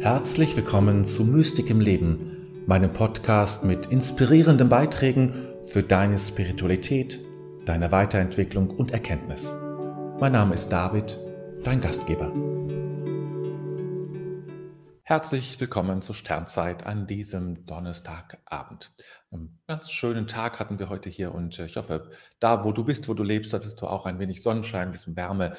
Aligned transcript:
Herzlich 0.00 0.56
willkommen 0.56 1.04
zu 1.04 1.24
Mystik 1.24 1.68
im 1.68 1.78
Leben, 1.78 2.64
meinem 2.64 2.90
Podcast 2.90 3.64
mit 3.64 3.88
inspirierenden 3.88 4.70
Beiträgen 4.70 5.34
für 5.68 5.82
deine 5.82 6.16
Spiritualität, 6.16 7.20
deine 7.66 7.92
Weiterentwicklung 7.92 8.70
und 8.70 8.92
Erkenntnis. 8.92 9.54
Mein 10.18 10.32
Name 10.32 10.54
ist 10.54 10.70
David, 10.70 11.20
dein 11.64 11.82
Gastgeber. 11.82 12.32
Herzlich 15.10 15.58
willkommen 15.58 16.02
zur 16.02 16.14
Sternzeit 16.14 16.86
an 16.86 17.08
diesem 17.08 17.66
Donnerstagabend. 17.66 18.92
Einen 19.32 19.58
ganz 19.66 19.90
schönen 19.90 20.28
Tag 20.28 20.60
hatten 20.60 20.78
wir 20.78 20.88
heute 20.88 21.10
hier 21.10 21.34
und 21.34 21.58
äh, 21.58 21.64
ich 21.64 21.76
hoffe, 21.76 22.10
da 22.38 22.64
wo 22.64 22.70
du 22.70 22.84
bist, 22.84 23.08
wo 23.08 23.14
du 23.14 23.24
lebst, 23.24 23.52
hattest 23.52 23.82
du 23.82 23.88
auch 23.88 24.06
ein 24.06 24.20
wenig 24.20 24.40
Sonnenschein, 24.40 24.82
ein 24.82 24.92
bisschen 24.92 25.16
Wärme. 25.16 25.54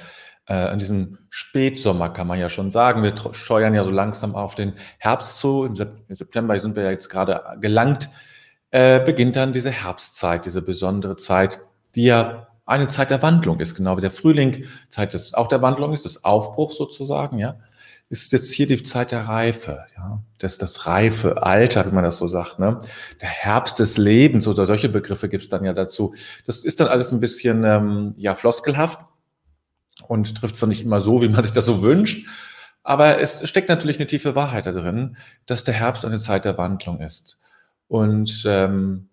Äh, 0.45 0.54
an 0.54 0.80
diesem 0.80 1.18
Spätsommer 1.30 2.08
kann 2.12 2.28
man 2.28 2.40
ja 2.40 2.48
schon 2.48 2.72
sagen. 2.72 3.04
Wir 3.04 3.14
steuern 3.34 3.73
ja 3.73 3.84
so 3.84 3.92
langsam 3.92 4.36
auf 4.36 4.56
den 4.56 4.76
Herbst 5.00 5.40
zu. 5.40 5.66
Im 5.66 5.76
September 5.76 6.58
sind 6.58 6.78
wir 6.78 6.84
ja 6.84 6.92
jetzt 6.92 7.09
gerade 7.09 7.44
gelangt. 7.59 8.09
Äh, 8.70 9.04
beginnt 9.04 9.36
dann 9.36 9.52
diese 9.52 9.72
Herbstzeit, 9.72 10.45
diese 10.45 10.62
besondere 10.62 11.18
Zeit, 11.18 11.59
die 11.95 12.06
ja 12.06 12.48
eine 12.66 12.88
Zeit 12.88 13.09
der 13.09 13.22
Wandlung 13.22 13.59
ist, 13.59 13.76
genau 13.76 13.98
wie 13.98 14.02
der 14.02 14.12
Frühling 14.12 14.64
Zeit 14.88 15.14
des, 15.14 15.34
auch 15.34 15.50
der 15.50 15.62
Wandlung 15.62 15.92
ist, 15.92 16.06
des 16.06 16.23
Aufbruchs 16.23 16.78
sozusagen, 16.78 17.38
ja 17.38 17.58
ist 18.12 18.34
jetzt 18.34 18.52
hier 18.52 18.68
die 18.68 18.84
Zeit 18.84 19.14
der 19.14 19.22
Reife, 19.30 19.86
ja, 19.96 20.22
das 20.38 20.58
das 20.58 20.86
reife 20.86 21.44
Alter, 21.44 21.86
wie 21.88 21.96
man 21.96 22.04
das 22.04 22.18
so 22.18 22.28
sagt, 22.28 22.60
ne? 22.60 22.82
Der 23.22 23.30
Herbst 23.30 23.80
des 23.80 23.98
Lebens 23.98 24.50
oder 24.50 24.66
solche 24.66 24.90
Begriffe 24.90 25.30
gibt's 25.30 25.48
dann 25.48 25.64
ja 25.64 25.72
dazu. 25.72 26.14
Das 26.46 26.66
ist 26.66 26.82
dann 26.82 26.90
alles 26.90 27.14
ein 27.14 27.22
bisschen 27.22 27.64
ähm, 27.64 28.14
ja 28.18 28.36
floskelhaft 28.36 29.00
und 30.10 30.36
trifft 30.36 30.56
es 30.56 30.59
dann 30.59 30.70
nicht 30.70 30.84
immer 30.84 31.00
so, 31.00 31.22
wie 31.22 31.30
man 31.30 31.42
sich 31.42 31.53
das 31.53 31.66
so 31.66 31.81
wünscht. 31.81 32.28
Aber 32.84 33.22
es 33.22 33.48
steckt 33.48 33.70
natürlich 33.70 33.98
eine 33.98 34.08
tiefe 34.08 34.36
Wahrheit 34.36 34.66
da 34.66 34.73
drin, 34.73 35.16
dass 35.46 35.64
der 35.64 35.75
Herbst 35.75 36.03
eine 36.03 36.18
Zeit 36.18 36.44
der 36.44 36.58
Wandlung 36.58 37.00
ist. 37.00 37.40
Und 37.88 38.44
ähm, 38.46 39.08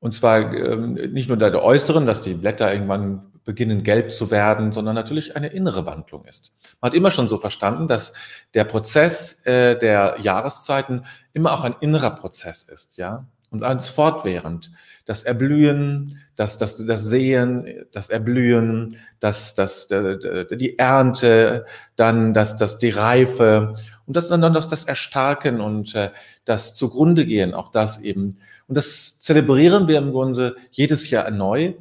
und 0.00 0.12
zwar 0.12 0.54
ähm, 0.54 0.94
nicht 0.94 1.28
nur 1.28 1.36
der 1.36 1.62
äußeren, 1.62 2.06
dass 2.06 2.20
die 2.20 2.34
Blätter 2.34 2.72
irgendwann 2.72 3.32
beginnen 3.44 3.82
gelb 3.82 4.12
zu 4.12 4.30
werden, 4.30 4.72
sondern 4.72 4.94
natürlich 4.94 5.34
eine 5.34 5.48
innere 5.48 5.86
Wandlung 5.86 6.26
ist. 6.26 6.52
Man 6.80 6.90
hat 6.90 6.94
immer 6.94 7.10
schon 7.10 7.28
so 7.28 7.38
verstanden, 7.38 7.88
dass 7.88 8.12
der 8.52 8.64
Prozess 8.64 9.44
äh, 9.46 9.78
der 9.78 10.16
Jahreszeiten 10.20 11.06
immer 11.32 11.52
auch 11.52 11.64
ein 11.64 11.74
innerer 11.80 12.10
Prozess 12.10 12.62
ist, 12.62 12.98
ja, 12.98 13.26
und 13.50 13.62
eins 13.62 13.88
fortwährend. 13.88 14.70
Das 15.06 15.24
Erblühen, 15.24 16.18
das, 16.36 16.58
das, 16.58 16.84
das 16.84 17.04
Sehen, 17.04 17.86
das 17.90 18.10
Erblühen, 18.10 18.96
das, 19.20 19.54
das, 19.54 19.88
die 19.88 20.78
Ernte, 20.78 21.64
dann 21.96 22.34
das, 22.34 22.56
das, 22.58 22.78
die 22.78 22.90
Reife 22.90 23.72
und 24.08 24.16
das 24.16 24.28
dann 24.28 24.40
das, 24.40 24.68
das 24.68 24.84
Erstarken 24.84 25.60
und 25.60 25.94
äh, 25.94 26.10
das 26.46 26.74
zugrunde 26.74 27.26
gehen, 27.26 27.52
auch 27.52 27.70
das 27.70 28.00
eben. 28.00 28.38
Und 28.66 28.74
das 28.74 29.20
zelebrieren 29.20 29.86
wir 29.86 29.98
im 29.98 30.12
Grunde 30.12 30.56
jedes 30.70 31.10
Jahr 31.10 31.30
neu. 31.30 31.74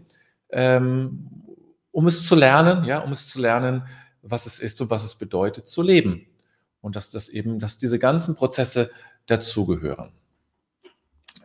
Ähm, 0.50 1.30
um 1.92 2.06
es 2.06 2.28
zu 2.28 2.36
lernen, 2.36 2.84
ja, 2.84 3.00
um 3.00 3.14
es 3.14 3.30
zu 3.30 3.40
lernen, 3.40 3.88
was 4.22 4.46
es 4.46 4.60
ist 4.60 4.82
und 4.82 4.90
was 4.90 5.06
es 5.06 5.16
bedeutet 5.16 5.70
zu 5.70 5.82
leben. 5.82 6.28
Und 6.82 6.98
dass 6.98 7.08
das 7.08 7.30
eben, 7.30 7.60
dass 7.60 7.78
diese 7.78 7.98
ganzen 7.98 8.36
Prozesse 8.36 8.92
dazugehören. 9.26 10.12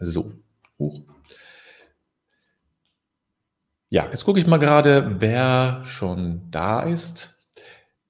So. 0.01 0.33
Huch. 0.81 1.03
Ja, 3.89 4.07
jetzt 4.07 4.25
gucke 4.25 4.41
ich 4.41 4.49
mal 4.49 4.57
gerade, 4.57 5.21
wer 5.21 5.85
schon 5.85 6.51
da 6.51 6.81
ist. 6.81 7.37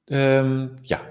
Ähm, 0.08 0.78
ja, 0.84 1.02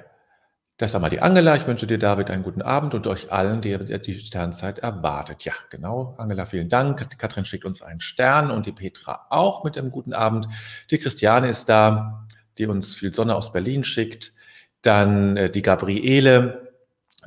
das 0.81 0.89
ist 0.89 0.95
einmal 0.95 1.11
die 1.11 1.21
Angela. 1.21 1.55
Ich 1.55 1.67
wünsche 1.67 1.85
dir, 1.85 1.99
David, 1.99 2.31
einen 2.31 2.41
guten 2.41 2.63
Abend 2.63 2.95
und 2.95 3.05
euch 3.05 3.31
allen, 3.31 3.61
die 3.61 3.77
die 3.77 4.15
Sternzeit 4.15 4.79
erwartet. 4.79 5.45
Ja, 5.45 5.53
genau. 5.69 6.15
Angela, 6.17 6.45
vielen 6.47 6.69
Dank. 6.69 7.07
Die 7.07 7.17
Katrin 7.17 7.45
schickt 7.45 7.65
uns 7.65 7.83
einen 7.83 8.01
Stern 8.01 8.49
und 8.49 8.65
die 8.65 8.71
Petra 8.71 9.27
auch 9.29 9.63
mit 9.63 9.77
einem 9.77 9.91
guten 9.91 10.13
Abend. 10.13 10.47
Die 10.89 10.97
Christiane 10.97 11.49
ist 11.49 11.69
da, 11.69 12.25
die 12.57 12.65
uns 12.65 12.95
viel 12.95 13.13
Sonne 13.13 13.35
aus 13.35 13.53
Berlin 13.53 13.83
schickt. 13.83 14.33
Dann 14.81 15.37
äh, 15.37 15.51
die 15.51 15.61
Gabriele 15.61 16.73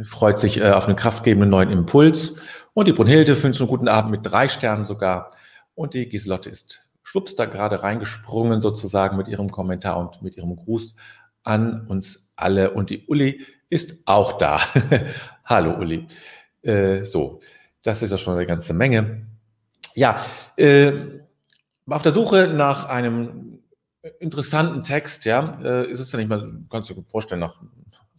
freut 0.03 0.41
sich 0.41 0.61
äh, 0.61 0.73
auf 0.73 0.89
einen 0.89 0.97
kraftgebenden 0.97 1.49
neuen 1.49 1.71
Impuls. 1.71 2.41
Und 2.73 2.89
die 2.89 2.93
Brunhilde 2.93 3.41
wünscht 3.41 3.61
einen 3.61 3.71
guten 3.71 3.87
Abend 3.87 4.11
mit 4.11 4.27
drei 4.27 4.49
Sternen 4.49 4.85
sogar. 4.85 5.31
Und 5.77 5.95
die 5.95 6.09
Giselotte 6.09 6.51
ist 6.51 6.89
schwupps 7.05 7.37
da 7.37 7.45
gerade 7.45 7.85
reingesprungen 7.85 8.61
sozusagen 8.61 9.17
mit 9.17 9.29
ihrem 9.29 9.53
Kommentar 9.53 9.97
und 9.99 10.23
mit 10.23 10.37
ihrem 10.37 10.57
Gruß 10.57 10.97
an 11.45 11.87
uns 11.87 12.24
alle. 12.37 12.71
Und 12.71 12.91
die 12.91 13.07
Uli 13.07 13.45
ist 13.71 14.03
auch 14.07 14.35
da. 14.35 14.61
Hallo 15.45 15.79
Uli. 15.79 16.07
Äh, 16.63 17.05
so, 17.05 17.41
das 17.83 18.03
ist 18.03 18.11
ja 18.11 18.19
schon 18.19 18.35
eine 18.35 18.47
ganze 18.47 18.73
Menge. 18.75 19.27
Ja, 19.95 20.17
äh, 20.57 20.93
auf 21.89 22.03
der 22.03 22.13
Suche 22.13 22.49
nach 22.49 22.87
einem 22.87 23.61
interessanten 24.19 24.83
Text, 24.83 25.25
ja, 25.25 25.59
äh, 25.63 25.91
ist 25.91 26.01
es 26.01 26.13
ja 26.13 26.19
nicht 26.19 26.29
mal, 26.29 26.61
kannst 26.71 26.91
du 26.91 26.95
dir 26.95 27.05
vorstellen, 27.09 27.41
nach 27.41 27.61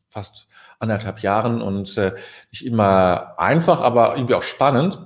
fast 0.07 0.47
anderthalb 0.79 1.19
Jahren 1.19 1.61
und 1.61 1.97
äh, 1.97 2.13
nicht 2.51 2.65
immer 2.65 3.33
einfach, 3.37 3.81
aber 3.81 4.15
irgendwie 4.15 4.35
auch 4.35 4.43
spannend. 4.43 4.99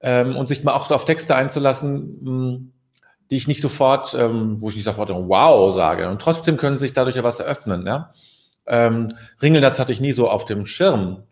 Ähm, 0.00 0.36
und 0.36 0.48
sich 0.48 0.62
mal 0.62 0.74
auch 0.74 0.90
auf 0.90 1.06
Texte 1.06 1.34
einzulassen, 1.34 2.18
mh, 2.22 2.30
hm, 2.30 2.72
die 3.30 3.36
ich 3.36 3.48
nicht 3.48 3.62
sofort, 3.62 4.14
ähm, 4.14 4.60
wo 4.60 4.68
ich 4.68 4.76
nicht 4.76 4.84
sofort 4.84 5.08
wow 5.08 5.74
sage. 5.74 6.10
Und 6.10 6.20
trotzdem 6.20 6.58
können 6.58 6.76
sich 6.76 6.92
dadurch 6.92 7.16
ja 7.16 7.24
was 7.24 7.40
eröffnen. 7.40 7.86
Ja? 7.86 8.12
Ähm, 8.66 9.08
Ringelnatz 9.42 9.78
hatte 9.78 9.92
ich 9.92 10.00
nie 10.00 10.12
so 10.12 10.28
auf 10.28 10.44
dem 10.44 10.66
Schirm. 10.66 11.24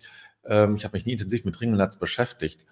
Ähm, 0.45 0.77
ich 0.77 0.85
habe 0.85 0.97
mich 0.97 1.07
nie 1.07 1.13
intensiv 1.13 1.45
mit 1.45 1.61
Ringelnatz 1.61 1.99
beschäftigt. 1.99 2.67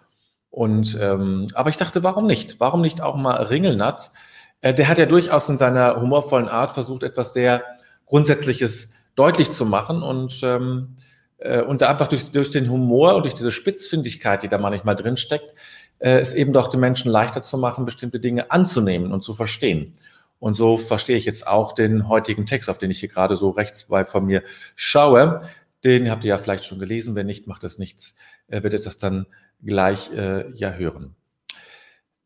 Und 0.50 0.98
ähm, 1.00 1.46
aber 1.54 1.70
ich 1.70 1.76
dachte, 1.76 2.02
warum 2.02 2.26
nicht? 2.26 2.58
Warum 2.58 2.80
nicht 2.80 3.00
auch 3.00 3.16
mal 3.16 3.42
Ringelnatz? 3.42 4.14
Äh, 4.60 4.74
der 4.74 4.88
hat 4.88 4.98
ja 4.98 5.06
durchaus 5.06 5.48
in 5.48 5.56
seiner 5.56 6.00
humorvollen 6.00 6.48
Art 6.48 6.72
versucht, 6.72 7.02
etwas 7.02 7.32
sehr 7.32 7.62
Grundsätzliches 8.06 8.94
deutlich 9.14 9.50
zu 9.50 9.64
machen 9.64 10.02
und 10.02 10.40
ähm, 10.42 10.96
äh, 11.40 11.62
und 11.62 11.82
einfach 11.82 12.08
durch, 12.08 12.30
durch 12.32 12.50
den 12.50 12.70
Humor 12.70 13.16
und 13.16 13.22
durch 13.22 13.34
diese 13.34 13.50
Spitzfindigkeit, 13.50 14.42
die 14.42 14.48
da 14.48 14.58
manchmal 14.58 14.96
drin 14.96 15.16
steckt, 15.16 15.54
äh, 15.98 16.18
es 16.18 16.34
eben 16.34 16.52
doch 16.52 16.68
den 16.68 16.80
Menschen 16.80 17.10
leichter 17.10 17.42
zu 17.42 17.58
machen, 17.58 17.84
bestimmte 17.84 18.20
Dinge 18.20 18.50
anzunehmen 18.50 19.12
und 19.12 19.22
zu 19.22 19.34
verstehen. 19.34 19.94
Und 20.40 20.54
so 20.54 20.78
verstehe 20.78 21.16
ich 21.16 21.26
jetzt 21.26 21.46
auch 21.46 21.72
den 21.72 22.08
heutigen 22.08 22.46
Text, 22.46 22.68
auf 22.68 22.78
den 22.78 22.90
ich 22.90 22.98
hier 22.98 23.10
gerade 23.10 23.36
so 23.36 23.50
rechts 23.50 23.84
bei 23.84 24.04
von 24.04 24.24
mir 24.24 24.42
schaue. 24.74 25.40
Den 25.84 26.10
habt 26.10 26.24
ihr 26.24 26.30
ja 26.30 26.38
vielleicht 26.38 26.64
schon 26.64 26.78
gelesen. 26.78 27.14
Wenn 27.14 27.26
nicht, 27.26 27.46
macht 27.46 27.62
das 27.62 27.78
nichts. 27.78 28.16
Äh, 28.48 28.62
werdet 28.62 28.84
das 28.84 28.98
dann 28.98 29.26
gleich 29.62 30.10
äh, 30.12 30.50
ja 30.52 30.72
hören. 30.72 31.14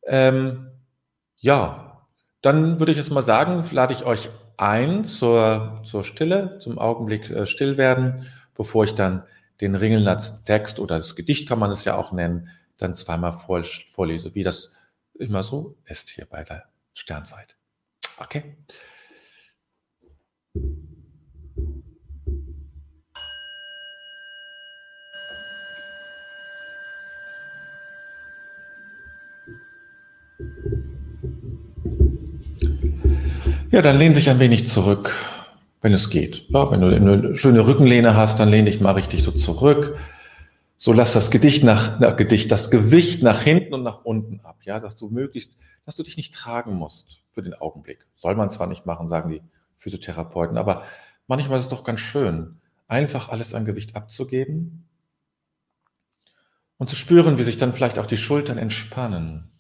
Ähm, 0.07 0.71
ja, 1.37 2.07
dann 2.41 2.79
würde 2.79 2.93
ich 2.93 2.99
jetzt 2.99 3.11
mal 3.11 3.23
sagen, 3.23 3.65
lade 3.73 3.93
ich 3.93 4.05
euch 4.05 4.31
ein 4.57 5.05
zur, 5.05 5.81
zur 5.85 6.05
Stille, 6.05 6.59
zum 6.61 6.79
Augenblick 6.79 7.31
äh, 7.31 7.47
still 7.47 7.77
werden, 7.77 8.29
bevor 8.55 8.85
ich 8.85 8.95
dann 8.95 9.25
den 9.61 9.75
Ringelnatz-Text 9.75 10.79
oder 10.79 10.97
das 10.97 11.17
Gedicht 11.17 11.49
kann 11.49 11.59
man 11.59 11.71
es 11.71 11.85
ja 11.85 11.97
auch 11.97 12.13
nennen, 12.13 12.49
dann 12.77 12.95
zweimal 12.95 13.33
vorlese, 13.33 14.35
wie 14.35 14.43
das 14.43 14.75
immer 15.15 15.43
so 15.43 15.77
ist 15.85 16.11
hier 16.11 16.27
bei 16.27 16.45
der 16.45 16.65
Sternzeit. 16.93 17.57
Okay. 18.21 18.57
Ja, 33.71 33.83
dann 33.83 33.99
lehn 33.99 34.15
dich 34.15 34.31
ein 34.31 34.38
wenig 34.38 34.69
zurück, 34.69 35.12
wenn 35.83 35.93
es 35.93 36.09
geht. 36.09 36.44
Ja, 36.50 36.71
wenn 36.71 36.81
du 36.81 36.87
eine 36.87 37.37
schöne 37.37 37.67
Rückenlehne 37.67 38.17
hast, 38.17 38.38
dann 38.38 38.49
lehn 38.49 38.67
dich 38.67 38.81
mal 38.81 38.93
richtig 38.93 39.25
so 39.25 39.33
zurück. 39.33 39.97
So 40.76 40.93
lass 40.93 41.12
das 41.12 41.31
Gedicht 41.31 41.62
nach, 41.62 42.00
nach 42.00 42.17
Gedicht, 42.17 42.50
das 42.50 42.71
Gewicht 42.71 43.23
nach 43.23 43.41
hinten 43.41 43.75
und 43.75 43.82
nach 43.82 44.05
unten 44.05 44.41
ab, 44.41 44.59
ja, 44.65 44.81
dass 44.81 44.97
du 44.97 45.09
möglichst, 45.09 45.56
dass 45.85 45.97
du 45.97 46.03
dich 46.03 46.17
nicht 46.17 46.35
tragen 46.35 46.75
musst 46.75 47.23
für 47.31 47.43
den 47.43 47.55
Augenblick. 47.55 48.06
Soll 48.12 48.35
man 48.35 48.50
zwar 48.50 48.67
nicht 48.67 48.85
machen, 48.85 49.06
sagen 49.06 49.31
die 49.31 49.43
Physiotherapeuten, 49.76 50.59
aber 50.59 50.85
manchmal 51.26 51.59
ist 51.59 51.65
es 51.65 51.71
doch 51.71 51.85
ganz 51.85 52.00
schön, 52.00 52.61
einfach 52.88 53.29
alles 53.29 53.55
an 53.55 53.65
Gewicht 53.65 53.97
abzugeben 53.97 54.88
und 56.76 56.88
zu 56.88 56.97
spüren, 56.97 57.38
wie 57.38 57.44
sich 57.44 57.56
dann 57.56 57.73
vielleicht 57.73 57.99
auch 57.99 58.06
die 58.06 58.17
Schultern 58.17 58.59
entspannen. 58.59 59.50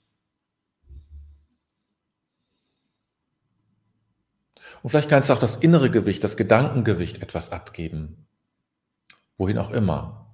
Und 4.82 4.90
vielleicht 4.90 5.08
kannst 5.08 5.30
du 5.30 5.32
auch 5.32 5.38
das 5.38 5.56
innere 5.56 5.90
Gewicht, 5.90 6.22
das 6.24 6.36
Gedankengewicht 6.36 7.22
etwas 7.22 7.52
abgeben. 7.52 8.26
Wohin 9.38 9.56
auch 9.56 9.70
immer. 9.70 10.24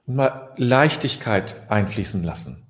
mal 0.15 0.53
Leichtigkeit 0.57 1.69
einfließen 1.69 2.23
lassen. 2.23 2.67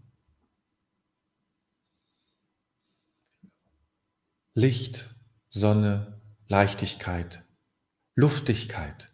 Licht, 4.54 5.16
Sonne, 5.50 6.22
Leichtigkeit, 6.48 7.44
Luftigkeit. 8.16 9.14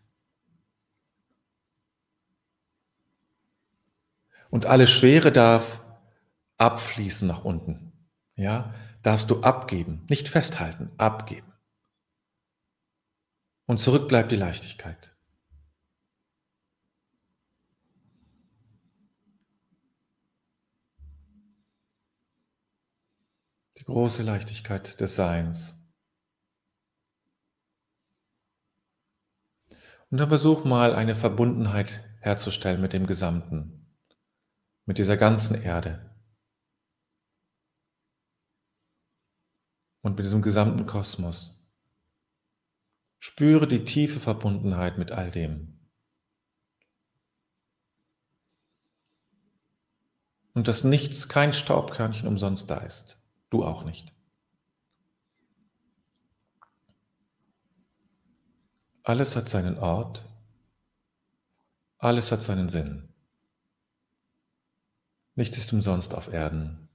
Und 4.50 4.66
alle 4.66 4.88
Schwere 4.88 5.32
darf 5.32 5.84
abfließen 6.58 7.28
nach 7.28 7.44
unten. 7.44 7.92
Ja, 8.36 8.74
darfst 9.04 9.30
du 9.30 9.42
abgeben, 9.42 10.06
nicht 10.10 10.30
festhalten, 10.30 10.92
abgeben. 10.98 11.54
Und 13.66 13.80
zurück 13.80 14.08
bleibt 14.08 14.32
die 14.32 14.36
Leichtigkeit. 14.36 15.14
Die 23.68 23.76
große 23.88 24.22
Leichtigkeit 24.22 25.00
des 25.00 25.16
Seins. 25.16 25.74
Und 30.10 30.20
dann 30.20 30.28
versuch 30.28 30.66
mal 30.66 30.94
eine 30.94 31.16
Verbundenheit 31.16 32.04
herzustellen 32.20 32.82
mit 32.82 32.92
dem 32.92 33.08
Gesamten, 33.08 33.96
mit 34.86 34.98
dieser 34.98 35.16
ganzen 35.16 35.62
Erde 35.62 36.14
und 40.02 40.18
mit 40.18 40.26
diesem 40.26 40.42
gesamten 40.42 40.86
Kosmos. 40.86 41.66
Spüre 43.20 43.68
die 43.68 43.86
tiefe 43.86 44.20
Verbundenheit 44.20 44.98
mit 44.98 45.14
all 45.14 45.32
dem. 45.32 45.80
Und 50.54 50.68
dass 50.68 50.84
nichts, 50.84 51.30
kein 51.30 51.54
Staubkörnchen 51.54 52.28
umsonst 52.28 52.70
da 52.70 52.80
ist. 52.80 53.17
Du 53.50 53.64
auch 53.64 53.84
nicht. 53.84 54.14
Alles 59.04 59.36
hat 59.36 59.48
seinen 59.48 59.78
Ort, 59.78 60.26
alles 61.98 62.32
hat 62.32 62.42
seinen 62.42 62.68
Sinn. 62.68 63.08
Nichts 65.36 65.58
ist 65.58 65.72
umsonst 65.72 66.14
auf 66.14 66.34
Erden. 66.34 66.90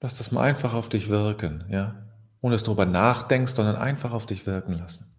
Lass 0.00 0.18
das 0.18 0.30
mal 0.32 0.42
einfach 0.42 0.74
auf 0.74 0.88
dich 0.88 1.08
wirken, 1.08 1.66
ja? 1.70 2.06
Ohne 2.40 2.54
dass 2.54 2.62
du 2.62 2.74
darüber 2.74 2.86
nachdenkst, 2.86 3.54
sondern 3.54 3.76
einfach 3.76 4.12
auf 4.12 4.26
dich 4.26 4.46
wirken 4.46 4.72
lassen. 4.72 5.14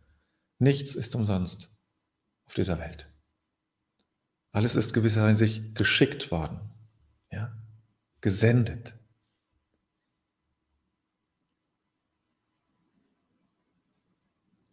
Nichts 0.58 0.96
ist 0.96 1.16
umsonst 1.16 1.72
auf 2.46 2.54
dieser 2.54 2.80
Welt. 2.80 3.11
Alles 4.52 4.76
ist 4.76 4.94
gewisserweise 4.94 5.48
geschickt 5.74 6.32
worden, 6.32 6.60
ja? 7.32 7.56
Gesendet. 8.20 8.94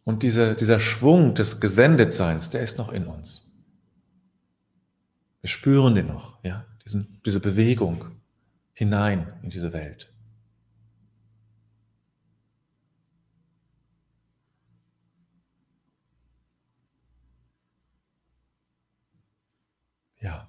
Und 0.03 0.23
diese, 0.23 0.55
dieser 0.55 0.79
Schwung 0.79 1.35
des 1.35 1.59
Gesendetseins, 1.59 2.49
der 2.49 2.61
ist 2.61 2.77
noch 2.77 2.91
in 2.91 3.07
uns. 3.07 3.55
Wir 5.41 5.49
spüren 5.49 5.95
den 5.95 6.07
noch, 6.07 6.43
ja? 6.43 6.65
Diesen, 6.83 7.21
diese 7.25 7.39
Bewegung 7.39 8.19
hinein 8.73 9.39
in 9.43 9.49
diese 9.49 9.71
Welt. 9.71 10.11
Ja. 20.21 20.48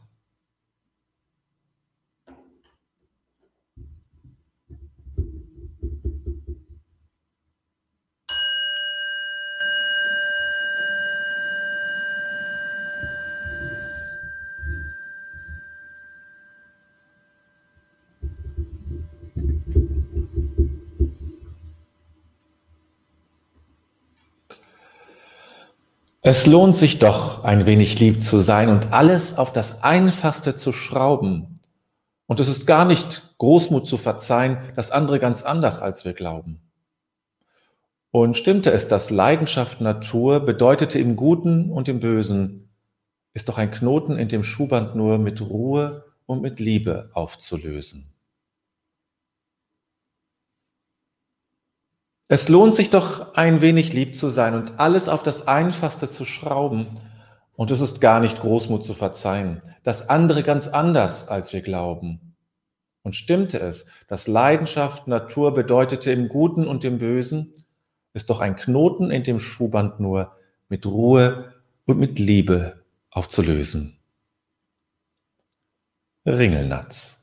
Es 26.31 26.47
lohnt 26.47 26.77
sich 26.77 27.00
doch, 27.00 27.43
ein 27.43 27.67
wenig 27.67 27.99
lieb 27.99 28.23
zu 28.23 28.38
sein 28.38 28.69
und 28.69 28.93
alles 28.93 29.37
auf 29.37 29.53
das 29.53 29.82
Einfachste 29.82 30.55
zu 30.55 30.71
schrauben. 30.71 31.59
Und 32.29 32.38
es 32.38 32.47
ist 32.47 32.69
gar 32.69 32.85
nicht 32.85 33.35
Großmut 33.38 33.85
zu 33.85 33.97
verzeihen, 33.97 34.59
das 34.77 34.93
andere 34.93 35.19
ganz 35.19 35.43
anders, 35.43 35.81
als 35.81 36.05
wir 36.05 36.12
glauben. 36.12 36.61
Und 38.12 38.37
stimmte 38.37 38.71
es, 38.71 38.87
dass 38.87 39.11
Leidenschaft 39.11 39.81
Natur 39.81 40.38
bedeutete 40.38 41.00
im 41.00 41.17
Guten 41.17 41.69
und 41.69 41.88
im 41.88 41.99
Bösen, 41.99 42.71
ist 43.35 43.49
doch 43.49 43.59
ein 43.59 43.73
Knoten 43.73 44.17
in 44.17 44.29
dem 44.29 44.44
Schuhband 44.44 44.94
nur 44.94 45.19
mit 45.19 45.41
Ruhe 45.41 46.05
und 46.27 46.43
mit 46.43 46.61
Liebe 46.61 47.11
aufzulösen. 47.12 48.09
Es 52.32 52.49
lohnt 52.49 52.75
sich 52.75 52.91
doch 52.91 53.35
ein 53.35 53.61
wenig 53.61 53.93
lieb 53.93 54.15
zu 54.15 54.29
sein 54.29 54.55
und 54.55 54.79
alles 54.79 55.09
auf 55.09 55.25
das 55.25 55.49
Einfachste 55.49 56.09
zu 56.09 56.25
schrauben. 56.25 56.87
Und 57.56 57.73
es 57.73 57.81
ist 57.81 58.00
gar 58.00 58.21
nicht 58.21 58.41
Großmut 58.41 58.85
zu 58.85 58.94
verzeihen. 58.94 59.62
Das 59.82 60.09
andere 60.09 60.44
ganz 60.44 60.69
anders, 60.69 61.27
als 61.27 61.53
wir 61.53 61.61
glauben. 61.61 62.37
Und 63.03 63.17
stimmte 63.17 63.59
es, 63.59 63.87
dass 64.06 64.29
Leidenschaft 64.29 65.09
Natur 65.09 65.55
bedeutete 65.55 66.12
im 66.12 66.29
Guten 66.29 66.69
und 66.69 66.85
im 66.85 66.99
Bösen, 66.99 67.53
ist 68.12 68.31
doch 68.31 68.38
ein 68.38 68.55
Knoten 68.55 69.11
in 69.11 69.25
dem 69.25 69.41
Schuhband 69.41 69.99
nur 69.99 70.31
mit 70.69 70.87
Ruhe 70.87 71.53
und 71.85 71.99
mit 71.99 72.21
Liebe 72.21 72.85
aufzulösen. 73.11 73.99
Ringelnatz. 76.25 77.19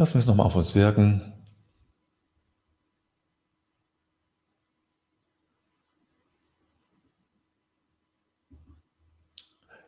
Lassen 0.00 0.14
wir 0.14 0.20
es 0.20 0.26
nochmal 0.26 0.46
auf 0.46 0.56
uns 0.56 0.74
wirken. 0.74 1.20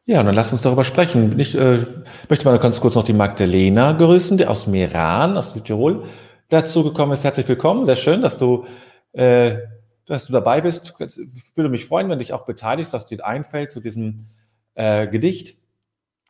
Ja, 0.04 0.20
und 0.20 0.26
dann 0.26 0.34
lass 0.34 0.52
uns 0.52 0.60
darüber 0.60 0.84
sprechen. 0.84 1.40
Ich 1.40 1.54
äh, 1.54 1.86
möchte 2.28 2.44
mal 2.44 2.58
ganz 2.58 2.78
kurz 2.82 2.94
noch 2.94 3.06
die 3.06 3.14
Magdalena 3.14 3.92
grüßen, 3.92 4.36
die 4.36 4.46
aus 4.46 4.66
Meran, 4.66 5.38
aus 5.38 5.54
Südtirol, 5.54 6.04
dazu 6.50 6.84
gekommen 6.84 7.12
ist. 7.12 7.24
Herzlich 7.24 7.48
willkommen. 7.48 7.86
Sehr 7.86 7.96
schön, 7.96 8.20
dass 8.20 8.36
du, 8.36 8.66
äh, 9.12 9.60
dass 10.04 10.26
du 10.26 10.34
dabei 10.34 10.60
bist. 10.60 10.92
Ich 11.00 11.56
würde 11.56 11.70
mich 11.70 11.86
freuen, 11.86 12.10
wenn 12.10 12.18
du 12.18 12.24
dich 12.24 12.34
auch 12.34 12.44
beteiligst, 12.44 12.92
was 12.92 13.06
dir 13.06 13.24
einfällt 13.24 13.70
zu 13.70 13.80
diesem 13.80 14.26
äh, 14.74 15.06
Gedicht. 15.06 15.56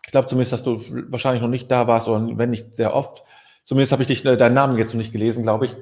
Ich 0.07 0.13
glaube 0.13 0.29
zumindest, 0.29 0.53
dass 0.53 0.63
du 0.63 0.81
wahrscheinlich 1.09 1.43
noch 1.43 1.49
nicht 1.49 1.69
da 1.69 1.89
warst 1.89 2.07
oder 2.07 2.39
wenn 2.39 2.51
nicht 2.51 2.77
sehr 2.77 2.95
oft. 2.95 3.25
Zumindest 3.65 3.93
habe 3.93 4.03
ich 4.03 4.09
dich, 4.09 4.25
äh, 4.25 4.37
deinen 4.37 4.55
Namen 4.55 4.79
jetzt 4.79 4.95
noch 4.95 4.99
nicht 4.99 5.13
gelesen, 5.13 5.43
glaube 5.43 5.67
ich. 5.67 5.77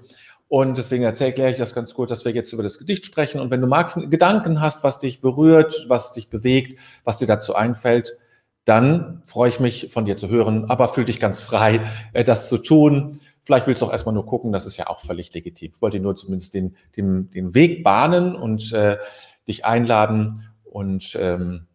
Und 0.49 0.79
deswegen 0.79 1.05
erkläre 1.05 1.51
ich 1.51 1.59
das 1.59 1.75
ganz 1.77 1.95
kurz, 1.95 2.11
dass 2.11 2.25
wir 2.25 2.33
jetzt 2.33 2.53
über 2.53 2.65
das 2.65 2.79
Gedicht 2.79 3.07
sprechen. 3.07 3.41
Und 3.41 3.51
wenn 3.51 3.61
du 3.61 3.69
magst, 3.69 3.97
Gedanken 4.11 4.61
hast, 4.61 4.83
was 4.83 4.99
dich 4.99 5.21
berührt, 5.21 5.87
was 5.89 6.13
dich 6.13 6.29
bewegt, 6.29 6.79
was 7.05 7.19
dir 7.19 7.27
dazu 7.27 7.55
einfällt, 7.55 8.19
dann 8.65 9.23
freue 9.27 9.49
ich 9.49 9.61
mich, 9.61 9.93
von 9.93 10.05
dir 10.05 10.17
zu 10.17 10.29
hören. 10.29 10.69
Aber 10.69 10.89
fühl 10.89 11.05
dich 11.05 11.21
ganz 11.21 11.43
frei, 11.43 11.89
äh, 12.13 12.25
das 12.25 12.49
zu 12.49 12.59
tun. 12.59 13.21
Vielleicht 13.45 13.67
willst 13.67 13.81
du 13.81 13.87
auch 13.87 13.93
erstmal 13.93 14.15
nur 14.15 14.27
gucken, 14.27 14.53
das 14.53 14.67
ist 14.67 14.77
ja 14.77 14.89
auch 14.89 15.01
völlig 15.01 15.33
legitim. 15.33 15.73
Ich 15.75 15.83
wollte 15.83 16.01
nur 16.01 16.17
zumindest 16.17 16.53
den, 16.55 16.77
den, 16.97 17.31
den 17.31 17.55
Weg 17.55 17.85
bahnen 17.85 18.35
und 18.35 18.73
äh, 18.73 18.99
dich 19.47 19.65
einladen. 19.65 20.49
Und 20.65 21.17
ähm, 21.19 21.69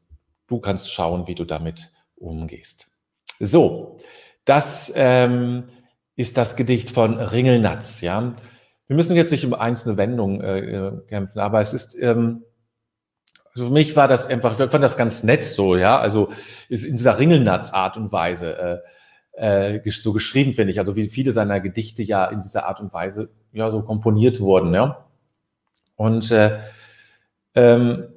du 0.48 0.60
kannst 0.60 0.92
schauen, 0.92 1.28
wie 1.28 1.36
du 1.36 1.46
damit 1.46 1.92
umgehst. 2.16 2.88
So, 3.40 3.98
das 4.46 4.92
ähm, 4.96 5.64
ist 6.16 6.38
das 6.38 6.56
Gedicht 6.56 6.90
von 6.90 7.20
Ringelnatz. 7.20 8.02
Ja, 8.02 8.36
wir 8.88 8.96
müssen 8.96 9.16
jetzt 9.16 9.32
nicht 9.32 9.46
um 9.46 9.54
einzelne 9.54 9.98
Wendungen 9.98 10.42
äh, 10.42 10.60
äh, 10.60 10.92
kämpfen, 11.08 11.40
aber 11.40 11.62
es 11.62 11.74
ist 11.74 11.98
ähm, 12.00 12.44
also 13.56 13.68
für 13.68 13.74
mich 13.74 13.96
war 13.96 14.10
das 14.10 14.28
einfach, 14.28 14.60
ich 14.60 14.70
fand 14.70 14.84
das 14.84 14.98
ganz 14.98 15.24
nett 15.24 15.46
so, 15.46 15.78
ja, 15.78 15.98
also 15.98 16.30
ist 16.68 16.84
in 16.84 16.98
dieser 16.98 17.18
Ringelnatz-Art 17.18 17.96
und 17.96 18.12
Weise 18.12 18.84
äh, 19.38 19.78
äh, 19.78 19.90
so 19.90 20.12
geschrieben, 20.12 20.52
finde 20.52 20.72
ich. 20.72 20.80
Also 20.80 20.98
wie 20.98 21.08
viele 21.08 21.32
seiner 21.32 21.62
Gedichte 21.62 22.04
ja 22.04 22.26
in 22.26 22.42
dieser 22.42 22.66
Art 22.66 22.82
und 22.82 22.94
Weise 22.94 23.30
ja 23.54 23.72
so 23.72 23.82
komponiert 23.82 24.42
wurden, 24.42 24.74
ja. 24.74 25.06
Und 25.96 26.32
äh, 26.32 26.60
ähm, 27.54 28.10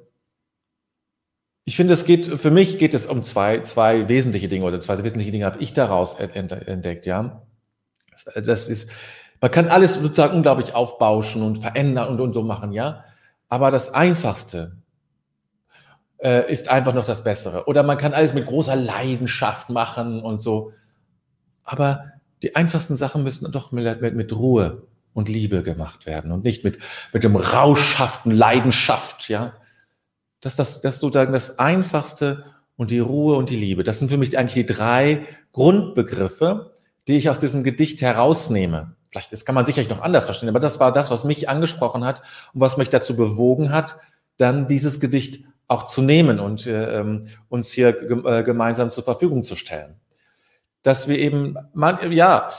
ich 1.63 1.77
finde, 1.77 1.93
es 1.93 2.03
geht, 2.03 2.39
für 2.39 2.51
mich 2.51 2.77
geht 2.77 2.93
es 2.93 3.05
um 3.05 3.23
zwei, 3.23 3.61
zwei 3.61 4.09
wesentliche 4.09 4.49
Dinge 4.49 4.65
oder 4.65 4.81
zwei 4.81 5.01
wesentliche 5.01 5.31
Dinge 5.31 5.45
habe 5.45 5.59
ich 5.59 5.71
daraus 5.71 6.15
entdeckt, 6.19 7.05
ja. 7.05 7.43
Das 8.25 8.69
ist, 8.69 8.89
man 9.41 9.51
kann 9.51 9.67
alles 9.67 9.95
sozusagen 9.95 10.35
unglaublich 10.35 10.73
aufbauschen 10.73 11.41
und 11.41 11.59
verändern 11.59 12.09
und, 12.09 12.19
und 12.19 12.33
so 12.33 12.43
machen, 12.43 12.71
ja. 12.73 13.03
Aber 13.47 13.71
das 13.71 13.93
Einfachste 13.93 14.77
äh, 16.19 16.51
ist 16.51 16.69
einfach 16.69 16.93
noch 16.93 17.05
das 17.05 17.23
Bessere. 17.23 17.65
Oder 17.65 17.83
man 17.83 17.97
kann 17.97 18.13
alles 18.13 18.33
mit 18.33 18.45
großer 18.45 18.75
Leidenschaft 18.75 19.69
machen 19.69 20.21
und 20.21 20.39
so. 20.39 20.73
Aber 21.63 22.11
die 22.43 22.55
einfachsten 22.55 22.97
Sachen 22.97 23.23
müssen 23.23 23.51
doch 23.51 23.71
mit, 23.71 24.01
mit, 24.01 24.15
mit 24.15 24.33
Ruhe 24.33 24.83
und 25.13 25.29
Liebe 25.29 25.63
gemacht 25.63 26.05
werden 26.05 26.31
und 26.31 26.43
nicht 26.43 26.63
mit, 26.63 26.79
mit 27.13 27.23
dem 27.23 27.35
rauschhaften 27.35 28.31
Leidenschaft, 28.31 29.29
ja. 29.29 29.53
Das, 30.41 30.55
das, 30.55 30.79
das 30.79 31.01
sozusagen 31.01 31.33
das 31.33 31.59
Einfachste 31.59 32.45
und 32.77 32.91
die 32.91 32.99
Ruhe 32.99 33.35
und 33.35 33.49
die 33.49 33.57
Liebe. 33.57 33.83
Das 33.83 33.99
sind 33.99 34.09
für 34.09 34.17
mich 34.17 34.37
eigentlich 34.37 34.65
die 34.65 34.73
drei 34.73 35.25
Grundbegriffe, 35.51 36.71
die 37.07 37.17
ich 37.17 37.29
aus 37.29 37.39
diesem 37.39 37.63
Gedicht 37.63 38.01
herausnehme. 38.01 38.95
Vielleicht 39.09 39.33
das 39.33 39.45
kann 39.45 39.55
man 39.55 39.65
sicherlich 39.65 39.89
noch 39.89 40.01
anders 40.01 40.25
verstehen, 40.25 40.49
aber 40.49 40.59
das 40.59 40.79
war 40.79 40.91
das, 40.91 41.09
was 41.09 41.23
mich 41.23 41.49
angesprochen 41.49 42.05
hat 42.05 42.21
und 42.53 42.61
was 42.61 42.77
mich 42.77 42.89
dazu 42.89 43.15
bewogen 43.15 43.71
hat, 43.71 43.97
dann 44.37 44.67
dieses 44.67 44.99
Gedicht 44.99 45.43
auch 45.67 45.83
zu 45.85 46.01
nehmen 46.01 46.39
und 46.39 46.65
äh, 46.65 46.99
ähm, 46.99 47.27
uns 47.47 47.71
hier 47.71 47.89
äh, 48.25 48.43
gemeinsam 48.43 48.91
zur 48.91 49.03
Verfügung 49.03 49.43
zu 49.43 49.55
stellen. 49.55 49.99
Dass 50.81 51.07
wir 51.07 51.19
eben, 51.19 51.57
man, 51.73 52.11
ja, 52.11 52.49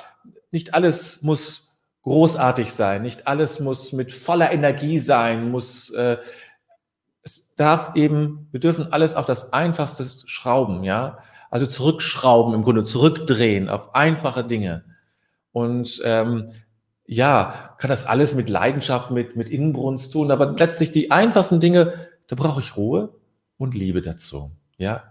nicht 0.51 0.75
alles 0.75 1.23
muss 1.23 1.77
großartig 2.03 2.73
sein, 2.73 3.03
nicht 3.03 3.27
alles 3.27 3.61
muss 3.61 3.93
mit 3.93 4.13
voller 4.13 4.53
Energie 4.53 4.99
sein, 4.99 5.51
muss, 5.51 5.91
äh, 5.91 6.19
es 7.23 7.55
darf 7.55 7.95
eben, 7.95 8.49
wir 8.53 8.61
dürfen 8.61 8.93
alles 8.93 9.17
auf 9.17 9.27
das 9.27 9.53
Einfachste 9.53 10.05
schrauben, 10.27 10.85
ja, 10.85 11.19
also 11.51 11.67
zurückschrauben 11.67 12.55
im 12.55 12.63
Grunde, 12.63 12.83
zurückdrehen 12.83 13.69
auf 13.69 13.95
einfache 13.95 14.45
Dinge. 14.45 14.85
Und 15.53 16.01
ähm, 16.05 16.51
ja, 17.05 17.75
kann 17.79 17.91
das 17.91 18.07
alles 18.07 18.35
mit 18.35 18.49
Leidenschaft, 18.49 19.11
mit, 19.11 19.37
mit 19.37 19.49
Inbrunst 19.49 20.13
tun, 20.13 20.31
aber 20.31 20.55
letztlich 20.57 20.93
die 20.93 21.11
einfachsten 21.11 21.61
Dinge 21.61 22.09
da 22.31 22.37
brauche 22.37 22.61
ich 22.61 22.77
Ruhe 22.77 23.13
und 23.59 23.75
Liebe 23.75 24.03
dazu. 24.03 24.53
Ja, 24.79 25.03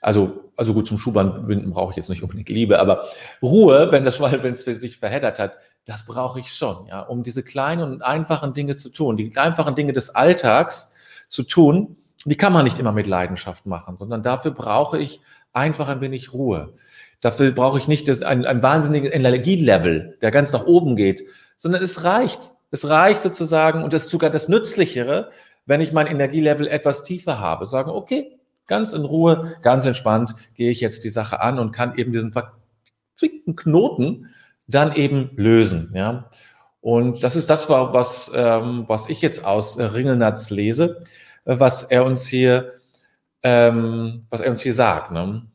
also, 0.00 0.52
also 0.56 0.72
gut, 0.72 0.86
zum 0.86 0.98
Schuhbandbinden 0.98 1.72
brauche 1.72 1.90
ich 1.90 1.96
jetzt 1.96 2.08
nicht 2.08 2.22
unbedingt 2.22 2.48
Liebe, 2.48 2.78
aber 2.78 3.08
Ruhe, 3.42 3.90
wenn 3.90 4.04
das 4.04 4.16
Schwein, 4.16 4.40
wenn 4.44 4.52
es 4.52 4.62
für 4.62 4.76
sich 4.76 4.96
verheddert 4.96 5.40
hat, 5.40 5.56
das 5.84 6.06
brauche 6.06 6.38
ich 6.38 6.54
schon, 6.54 6.86
ja, 6.86 7.00
um 7.00 7.24
diese 7.24 7.42
kleinen 7.42 7.82
und 7.82 8.02
einfachen 8.02 8.54
Dinge 8.54 8.76
zu 8.76 8.90
tun, 8.90 9.16
die 9.16 9.36
einfachen 9.36 9.74
Dinge 9.74 9.92
des 9.92 10.10
Alltags 10.10 10.92
zu 11.28 11.42
tun, 11.42 11.96
die 12.24 12.36
kann 12.36 12.52
man 12.52 12.64
nicht 12.64 12.78
immer 12.78 12.92
mit 12.92 13.08
Leidenschaft 13.08 13.66
machen, 13.66 13.96
sondern 13.96 14.22
dafür 14.22 14.52
brauche 14.52 14.96
ich 14.96 15.20
einfach 15.52 15.88
ein 15.88 16.00
wenig 16.00 16.32
Ruhe. 16.32 16.74
Dafür 17.20 17.52
brauche 17.52 17.78
ich 17.78 17.88
nicht 17.88 18.08
ein, 18.24 18.44
ein 18.44 18.62
wahnsinniges 18.62 19.12
Energielevel, 19.12 20.18
der 20.22 20.30
ganz 20.30 20.52
nach 20.52 20.66
oben 20.66 20.96
geht, 20.96 21.24
sondern 21.56 21.82
es 21.82 22.04
reicht. 22.04 22.52
Es 22.70 22.88
reicht 22.88 23.20
sozusagen, 23.20 23.82
und 23.82 23.92
das 23.92 24.04
ist 24.04 24.10
sogar 24.10 24.30
das 24.30 24.48
Nützlichere, 24.48 25.30
wenn 25.66 25.80
ich 25.80 25.92
mein 25.92 26.06
Energielevel 26.06 26.66
etwas 26.66 27.02
tiefer 27.02 27.38
habe, 27.38 27.66
sagen, 27.66 27.90
okay, 27.90 28.38
ganz 28.66 28.92
in 28.92 29.04
Ruhe, 29.04 29.56
ganz 29.62 29.84
entspannt 29.84 30.34
gehe 30.54 30.70
ich 30.70 30.80
jetzt 30.80 31.04
die 31.04 31.10
Sache 31.10 31.40
an 31.40 31.58
und 31.58 31.72
kann 31.72 31.96
eben 31.96 32.12
diesen 32.12 32.32
verquickten 32.32 33.56
Knoten 33.56 34.30
dann 34.66 34.94
eben 34.94 35.30
lösen. 35.36 35.92
Ja? 35.94 36.30
Und 36.80 37.22
das 37.22 37.36
ist 37.36 37.50
das, 37.50 37.68
was, 37.68 38.30
ähm, 38.34 38.84
was 38.86 39.08
ich 39.10 39.20
jetzt 39.20 39.44
aus 39.44 39.78
Ringelnatz 39.78 40.50
lese, 40.50 41.02
äh, 41.44 41.58
was 41.58 41.82
er 41.84 42.04
uns 42.04 42.26
hier, 42.26 42.72
ähm, 43.42 44.26
was 44.30 44.40
er 44.40 44.50
uns 44.50 44.60
hier 44.60 44.74
sagt. 44.74 45.12
Ne? 45.12 45.46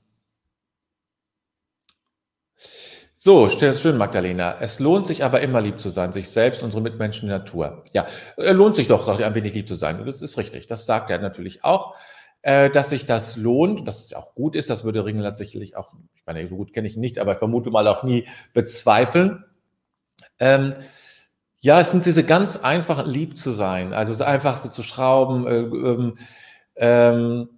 So, 3.16 3.50
schön, 3.50 3.98
Magdalena. 3.98 4.58
Es 4.60 4.80
lohnt 4.80 5.08
sich 5.08 5.24
aber 5.24 5.42
immer 5.42 5.60
lieb 5.60 5.80
zu 5.80 5.90
sein, 5.90 6.12
sich 6.12 6.30
selbst, 6.30 6.62
unsere 6.62 6.84
Mitmenschen, 6.84 7.28
die 7.28 7.34
Natur. 7.34 7.84
Ja, 7.92 8.06
äh, 8.38 8.52
lohnt 8.52 8.76
sich 8.76 8.88
doch, 8.88 9.04
sagt 9.04 9.20
er, 9.20 9.26
ein 9.26 9.34
wenig 9.34 9.56
lieb 9.56 9.68
zu 9.68 9.74
sein. 9.74 10.06
Das 10.06 10.22
ist 10.22 10.38
richtig. 10.38 10.68
Das 10.68 10.86
sagt 10.86 11.10
er 11.10 11.18
natürlich 11.18 11.64
auch, 11.64 11.96
äh, 12.44 12.70
dass 12.70 12.92
sich 12.92 13.08
das 13.08 13.36
lohnt, 13.38 13.88
dass 13.88 14.06
es 14.06 14.14
auch 14.14 14.36
gut 14.36 14.56
ist. 14.56 14.70
Das 14.70 14.84
würde 14.84 15.06
Ringelnatz 15.06 15.40
sicherlich 15.40 15.76
auch, 15.76 15.94
ich 16.14 16.24
meine, 16.28 16.48
so 16.48 16.56
gut 16.56 16.72
kenne 16.72 16.88
ich 16.88 16.98
ihn 16.98 17.02
nicht, 17.02 17.18
aber 17.18 17.32
ich 17.32 17.40
vermute 17.40 17.72
mal 17.72 17.88
auch 17.88 18.04
nie 18.04 18.28
bezweifeln. 18.54 19.44
Ähm, 20.38 20.76
ja, 21.58 21.80
es 21.80 21.90
sind 21.90 22.06
diese 22.06 22.24
ganz 22.24 22.58
einfachen, 22.58 23.10
lieb 23.10 23.40
zu 23.40 23.54
sein, 23.54 23.92
also 23.94 24.14
das 24.14 24.22
Einfachste 24.22 24.70
zu 24.70 24.84
schrauben, 24.84 25.48
äh, 25.48 25.62
ähm, 25.62 26.16
ähm, 26.76 27.50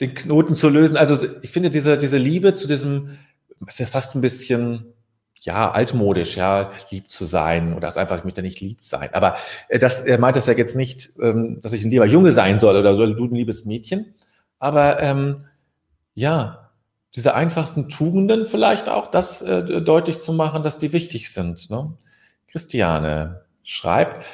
den 0.00 0.14
Knoten 0.14 0.54
zu 0.54 0.68
lösen. 0.68 0.96
Also 0.96 1.26
ich 1.42 1.50
finde 1.50 1.70
diese, 1.70 1.96
diese 1.98 2.18
Liebe 2.18 2.54
zu 2.54 2.68
diesem, 2.68 3.18
ist 3.66 3.80
ja 3.80 3.86
fast 3.86 4.14
ein 4.14 4.20
bisschen, 4.20 4.92
ja, 5.40 5.70
altmodisch, 5.70 6.36
ja, 6.36 6.70
lieb 6.90 7.10
zu 7.10 7.24
sein 7.24 7.72
oder 7.72 7.86
das 7.86 7.96
einfach, 7.96 8.18
ich 8.18 8.24
möchte 8.24 8.42
nicht 8.42 8.60
lieb 8.60 8.82
sein. 8.82 9.10
Aber 9.12 9.36
äh, 9.68 9.78
das, 9.78 10.02
er 10.02 10.18
meint 10.18 10.36
das 10.36 10.46
ja 10.46 10.54
jetzt 10.54 10.76
nicht, 10.76 11.10
ähm, 11.20 11.60
dass 11.60 11.72
ich 11.72 11.84
ein 11.84 11.90
lieber 11.90 12.06
Junge 12.06 12.32
sein 12.32 12.58
soll 12.58 12.76
oder 12.76 12.96
soll 12.96 13.14
du 13.14 13.24
ein 13.24 13.34
liebes 13.34 13.64
Mädchen. 13.64 14.14
Aber 14.58 15.00
ähm, 15.00 15.44
ja, 16.14 16.70
diese 17.14 17.34
einfachsten 17.34 17.88
Tugenden 17.88 18.46
vielleicht 18.46 18.88
auch, 18.88 19.06
das 19.06 19.40
äh, 19.42 19.80
deutlich 19.80 20.18
zu 20.18 20.32
machen, 20.32 20.62
dass 20.62 20.78
die 20.78 20.92
wichtig 20.92 21.32
sind. 21.32 21.70
Ne? 21.70 21.94
Christiane 22.48 23.42
schreibt, 23.62 24.24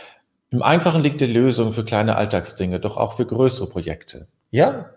im 0.51 0.63
Einfachen 0.63 1.03
liegt 1.03 1.21
die 1.21 1.27
Lösung 1.27 1.73
für 1.73 1.85
kleine 1.85 2.17
Alltagsdinge, 2.17 2.81
doch 2.81 2.97
auch 2.97 3.15
für 3.15 3.25
größere 3.25 3.69
Projekte. 3.69 4.29
Ja, 4.51 4.91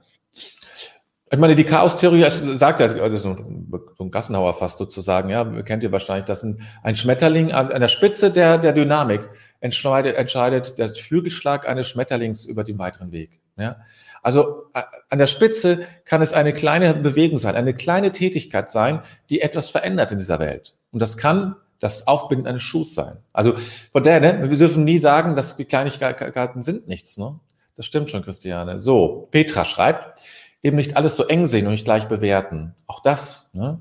ich 1.35 1.41
meine, 1.41 1.55
die 1.55 1.65
Chaos-Theorie 1.65 2.25
sagt 2.55 2.79
ja, 2.79 2.87
also 2.87 3.17
so 3.17 4.03
ein 4.03 4.11
Gassenhauer 4.11 4.53
fast 4.53 4.77
sozusagen, 4.77 5.29
ja, 5.29 5.43
kennt 5.63 5.83
ihr 5.83 5.91
wahrscheinlich, 5.91 6.25
dass 6.25 6.43
ein, 6.43 6.61
ein 6.81 6.95
Schmetterling 6.95 7.51
an, 7.51 7.71
an, 7.71 7.81
der 7.81 7.89
Spitze 7.89 8.31
der, 8.31 8.57
der 8.57 8.71
Dynamik 8.71 9.29
entscheidet, 9.59 10.15
entscheidet 10.15 10.77
der 10.77 10.89
Flügelschlag 10.89 11.67
eines 11.67 11.87
Schmetterlings 11.87 12.45
über 12.45 12.63
den 12.63 12.79
weiteren 12.79 13.11
Weg. 13.11 13.41
Ja. 13.57 13.77
Also 14.23 14.63
an 15.09 15.19
der 15.19 15.27
Spitze 15.27 15.83
kann 16.05 16.21
es 16.21 16.33
eine 16.33 16.53
kleine 16.53 16.93
Bewegung 16.93 17.37
sein, 17.37 17.55
eine 17.55 17.73
kleine 17.73 18.11
Tätigkeit 18.11 18.71
sein, 18.71 19.01
die 19.29 19.41
etwas 19.41 19.69
verändert 19.69 20.11
in 20.11 20.17
dieser 20.17 20.39
Welt. 20.39 20.75
Und 20.91 21.01
das 21.01 21.17
kann 21.17 21.55
das 21.79 22.07
Aufbinden 22.07 22.47
eines 22.47 22.61
Schuhs 22.61 22.95
sein. 22.95 23.17
Also 23.33 23.55
von 23.91 24.01
der, 24.03 24.21
ne, 24.21 24.49
wir 24.49 24.57
dürfen 24.57 24.85
nie 24.85 24.97
sagen, 24.97 25.35
dass 25.35 25.57
die 25.57 25.65
Kleinigkeiten 25.65 26.61
sind 26.61 26.87
nichts. 26.87 27.17
Ne? 27.17 27.39
Das 27.75 27.85
stimmt 27.85 28.09
schon, 28.09 28.23
Christiane. 28.23 28.79
So, 28.79 29.27
Petra 29.31 29.65
schreibt, 29.65 30.19
eben 30.65 30.77
nicht 30.77 30.97
alles 30.97 31.15
so 31.15 31.27
eng 31.27 31.45
sehen 31.45 31.67
und 31.67 31.73
nicht 31.73 31.85
gleich 31.85 32.07
bewerten. 32.07 32.73
Auch 32.87 32.99
das, 32.99 33.51
ne? 33.53 33.79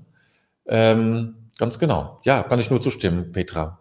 ähm, 0.66 1.50
ganz 1.56 1.78
genau. 1.78 2.20
Ja, 2.24 2.42
kann 2.42 2.58
ich 2.58 2.70
nur 2.70 2.82
zustimmen, 2.82 3.32
Petra. 3.32 3.80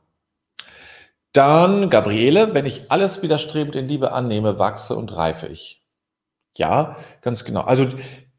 Dann 1.33 1.89
Gabriele, 1.89 2.53
wenn 2.53 2.65
ich 2.65 2.89
alles 2.91 3.21
widerstrebend 3.21 3.75
in 3.75 3.89
Liebe 3.89 4.13
annehme, 4.13 4.57
wachse 4.57 4.95
und 4.95 5.13
reife 5.13 5.47
ich. 5.47 5.83
Ja, 6.55 6.95
ganz 7.21 7.43
genau. 7.43 7.61
Also 7.61 7.87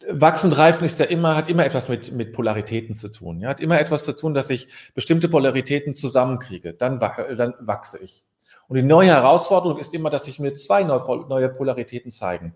wachsen 0.08 0.50
und 0.50 0.56
reifen 0.56 0.84
ist 0.84 0.98
ja 0.98 1.06
immer, 1.06 1.36
hat 1.36 1.50
immer 1.50 1.66
etwas 1.66 1.90
mit, 1.90 2.12
mit 2.12 2.32
Polaritäten 2.32 2.94
zu 2.94 3.10
tun. 3.10 3.40
Ja, 3.42 3.50
hat 3.50 3.60
immer 3.60 3.78
etwas 3.78 4.04
zu 4.04 4.16
tun, 4.16 4.32
dass 4.32 4.48
ich 4.48 4.68
bestimmte 4.94 5.28
Polaritäten 5.28 5.92
zusammenkriege. 5.92 6.72
Dann, 6.72 7.00
dann 7.00 7.52
wachse 7.60 8.02
ich. 8.02 8.24
Und 8.68 8.76
die 8.76 8.82
neue 8.82 9.08
Herausforderung 9.08 9.78
ist 9.78 9.92
immer, 9.92 10.08
dass 10.08 10.24
sich 10.24 10.38
mir 10.38 10.54
zwei 10.54 10.84
neue 10.84 11.50
Polaritäten 11.50 12.10
zeigen. 12.10 12.54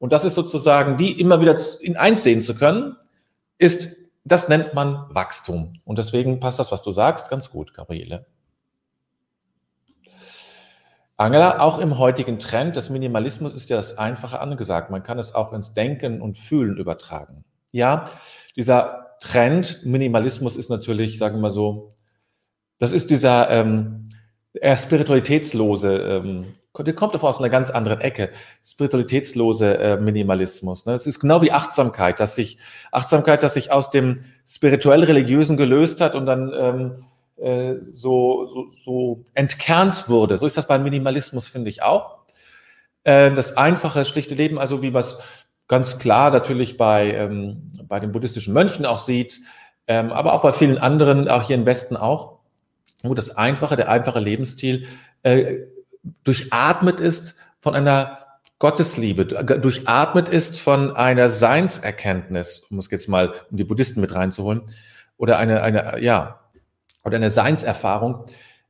Und 0.00 0.12
das 0.12 0.24
ist 0.24 0.34
sozusagen, 0.34 0.96
die 0.96 1.20
immer 1.20 1.42
wieder 1.42 1.56
in 1.82 1.96
eins 1.96 2.24
sehen 2.24 2.40
zu 2.40 2.54
können, 2.54 2.96
ist, 3.58 3.96
das 4.24 4.48
nennt 4.48 4.72
man 4.72 5.04
Wachstum. 5.10 5.74
Und 5.84 5.98
deswegen 5.98 6.40
passt 6.40 6.58
das, 6.58 6.72
was 6.72 6.82
du 6.82 6.90
sagst, 6.90 7.28
ganz 7.28 7.50
gut, 7.50 7.74
Gabriele. 7.74 8.26
Angela, 11.18 11.60
auch 11.60 11.78
im 11.78 11.98
heutigen 11.98 12.38
Trend 12.38 12.76
des 12.76 12.88
Minimalismus 12.88 13.54
ist 13.54 13.68
ja 13.68 13.76
das 13.76 13.98
Einfache 13.98 14.40
angesagt. 14.40 14.90
Man 14.90 15.02
kann 15.02 15.18
es 15.18 15.34
auch 15.34 15.52
ins 15.52 15.74
Denken 15.74 16.22
und 16.22 16.38
Fühlen 16.38 16.78
übertragen. 16.78 17.44
Ja, 17.70 18.06
dieser 18.56 19.18
Trend, 19.20 19.84
Minimalismus 19.84 20.56
ist 20.56 20.70
natürlich, 20.70 21.18
sagen 21.18 21.36
wir 21.36 21.42
mal 21.42 21.50
so, 21.50 21.94
das 22.78 22.92
ist 22.92 23.10
dieser 23.10 23.50
ähm, 23.50 24.08
eher 24.54 24.78
spiritualitätslose 24.78 25.94
ähm, 25.94 26.54
der 26.78 26.94
kommt 26.94 27.14
doch 27.14 27.22
aus 27.24 27.38
einer 27.38 27.50
ganz 27.50 27.70
anderen 27.70 28.00
Ecke. 28.00 28.30
Spiritualitätslose 28.64 29.76
äh, 29.78 29.96
Minimalismus. 29.96 30.86
Ne? 30.86 30.94
Es 30.94 31.06
ist 31.06 31.18
genau 31.18 31.42
wie 31.42 31.52
Achtsamkeit, 31.52 32.20
dass 32.20 32.36
sich 32.36 32.58
Achtsamkeit, 32.92 33.42
dass 33.42 33.54
sich 33.54 33.72
aus 33.72 33.90
dem 33.90 34.24
spirituell-religiösen 34.46 35.56
gelöst 35.56 36.00
hat 36.00 36.14
und 36.14 36.26
dann 36.26 36.52
ähm, 36.54 37.04
äh, 37.36 37.76
so, 37.92 38.46
so, 38.46 38.70
so 38.84 39.24
entkernt 39.34 40.08
wurde. 40.08 40.38
So 40.38 40.46
ist 40.46 40.56
das 40.56 40.68
beim 40.68 40.84
Minimalismus, 40.84 41.48
finde 41.48 41.70
ich 41.70 41.82
auch. 41.82 42.18
Äh, 43.02 43.32
das 43.32 43.56
einfache, 43.56 44.04
schlichte 44.04 44.34
Leben, 44.34 44.58
also 44.58 44.82
wie 44.82 44.90
man 44.90 45.00
es 45.00 45.18
ganz 45.66 45.98
klar 45.98 46.30
natürlich 46.30 46.76
bei, 46.76 47.12
ähm, 47.14 47.72
bei 47.88 47.98
den 48.00 48.12
buddhistischen 48.12 48.52
Mönchen 48.52 48.86
auch 48.86 48.98
sieht, 48.98 49.40
ähm, 49.86 50.12
aber 50.12 50.34
auch 50.34 50.42
bei 50.42 50.52
vielen 50.52 50.78
anderen, 50.78 51.28
auch 51.28 51.44
hier 51.44 51.56
im 51.56 51.66
Westen 51.66 51.96
auch, 51.96 52.40
wo 53.02 53.14
das 53.14 53.36
einfache, 53.36 53.76
der 53.76 53.88
einfache 53.88 54.20
Lebensstil 54.20 54.86
äh, 55.22 55.58
durchatmet 56.24 57.00
ist 57.00 57.36
von 57.60 57.74
einer 57.74 58.18
Gottesliebe, 58.58 59.24
durchatmet 59.26 60.28
ist 60.28 60.60
von 60.60 60.94
einer 60.94 61.30
Seinserkenntnis, 61.30 62.66
um 62.70 62.78
es 62.78 62.90
jetzt 62.90 63.08
mal, 63.08 63.32
um 63.50 63.56
die 63.56 63.64
Buddhisten 63.64 64.00
mit 64.00 64.14
reinzuholen, 64.14 64.62
oder 65.16 65.38
eine, 65.38 65.62
eine, 65.62 66.02
ja, 66.02 66.40
oder 67.04 67.16
eine 67.16 67.30
Seinserfahrung. 67.30 68.24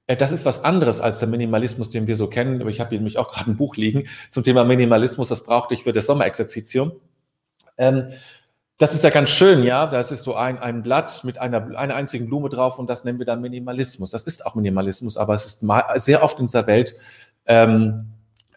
Äh, 0.06 0.16
das 0.16 0.32
ist 0.32 0.44
was 0.44 0.64
anderes 0.64 1.00
als 1.00 1.18
der 1.18 1.28
Minimalismus, 1.28 1.90
den 1.90 2.06
wir 2.06 2.16
so 2.16 2.28
kennen. 2.28 2.66
Ich 2.68 2.80
habe 2.80 2.94
nämlich 2.94 3.18
auch 3.18 3.30
gerade 3.32 3.50
ein 3.50 3.56
Buch 3.56 3.76
liegen 3.76 4.08
zum 4.30 4.44
Thema 4.44 4.64
Minimalismus. 4.64 5.28
Das 5.28 5.44
brauchte 5.44 5.74
ich 5.74 5.84
für 5.84 5.92
das 5.92 6.06
Sommerexerzitium. 6.06 6.92
Ähm, 7.78 8.12
das 8.80 8.94
ist 8.94 9.04
ja 9.04 9.10
ganz 9.10 9.28
schön, 9.28 9.62
ja. 9.62 9.86
Das 9.86 10.10
ist 10.10 10.24
so 10.24 10.34
ein, 10.34 10.58
ein 10.58 10.82
Blatt 10.82 11.22
mit 11.22 11.36
einer, 11.36 11.76
einer 11.76 11.94
einzigen 11.94 12.28
Blume 12.28 12.48
drauf 12.48 12.78
und 12.78 12.88
das 12.88 13.04
nennen 13.04 13.18
wir 13.18 13.26
dann 13.26 13.42
Minimalismus. 13.42 14.10
Das 14.10 14.22
ist 14.22 14.46
auch 14.46 14.54
Minimalismus, 14.54 15.18
aber 15.18 15.34
es 15.34 15.44
ist 15.44 15.62
mal, 15.62 15.84
sehr 15.96 16.22
oft 16.22 16.38
in 16.38 16.46
dieser 16.46 16.66
Welt 16.66 16.94
ähm, 17.44 18.06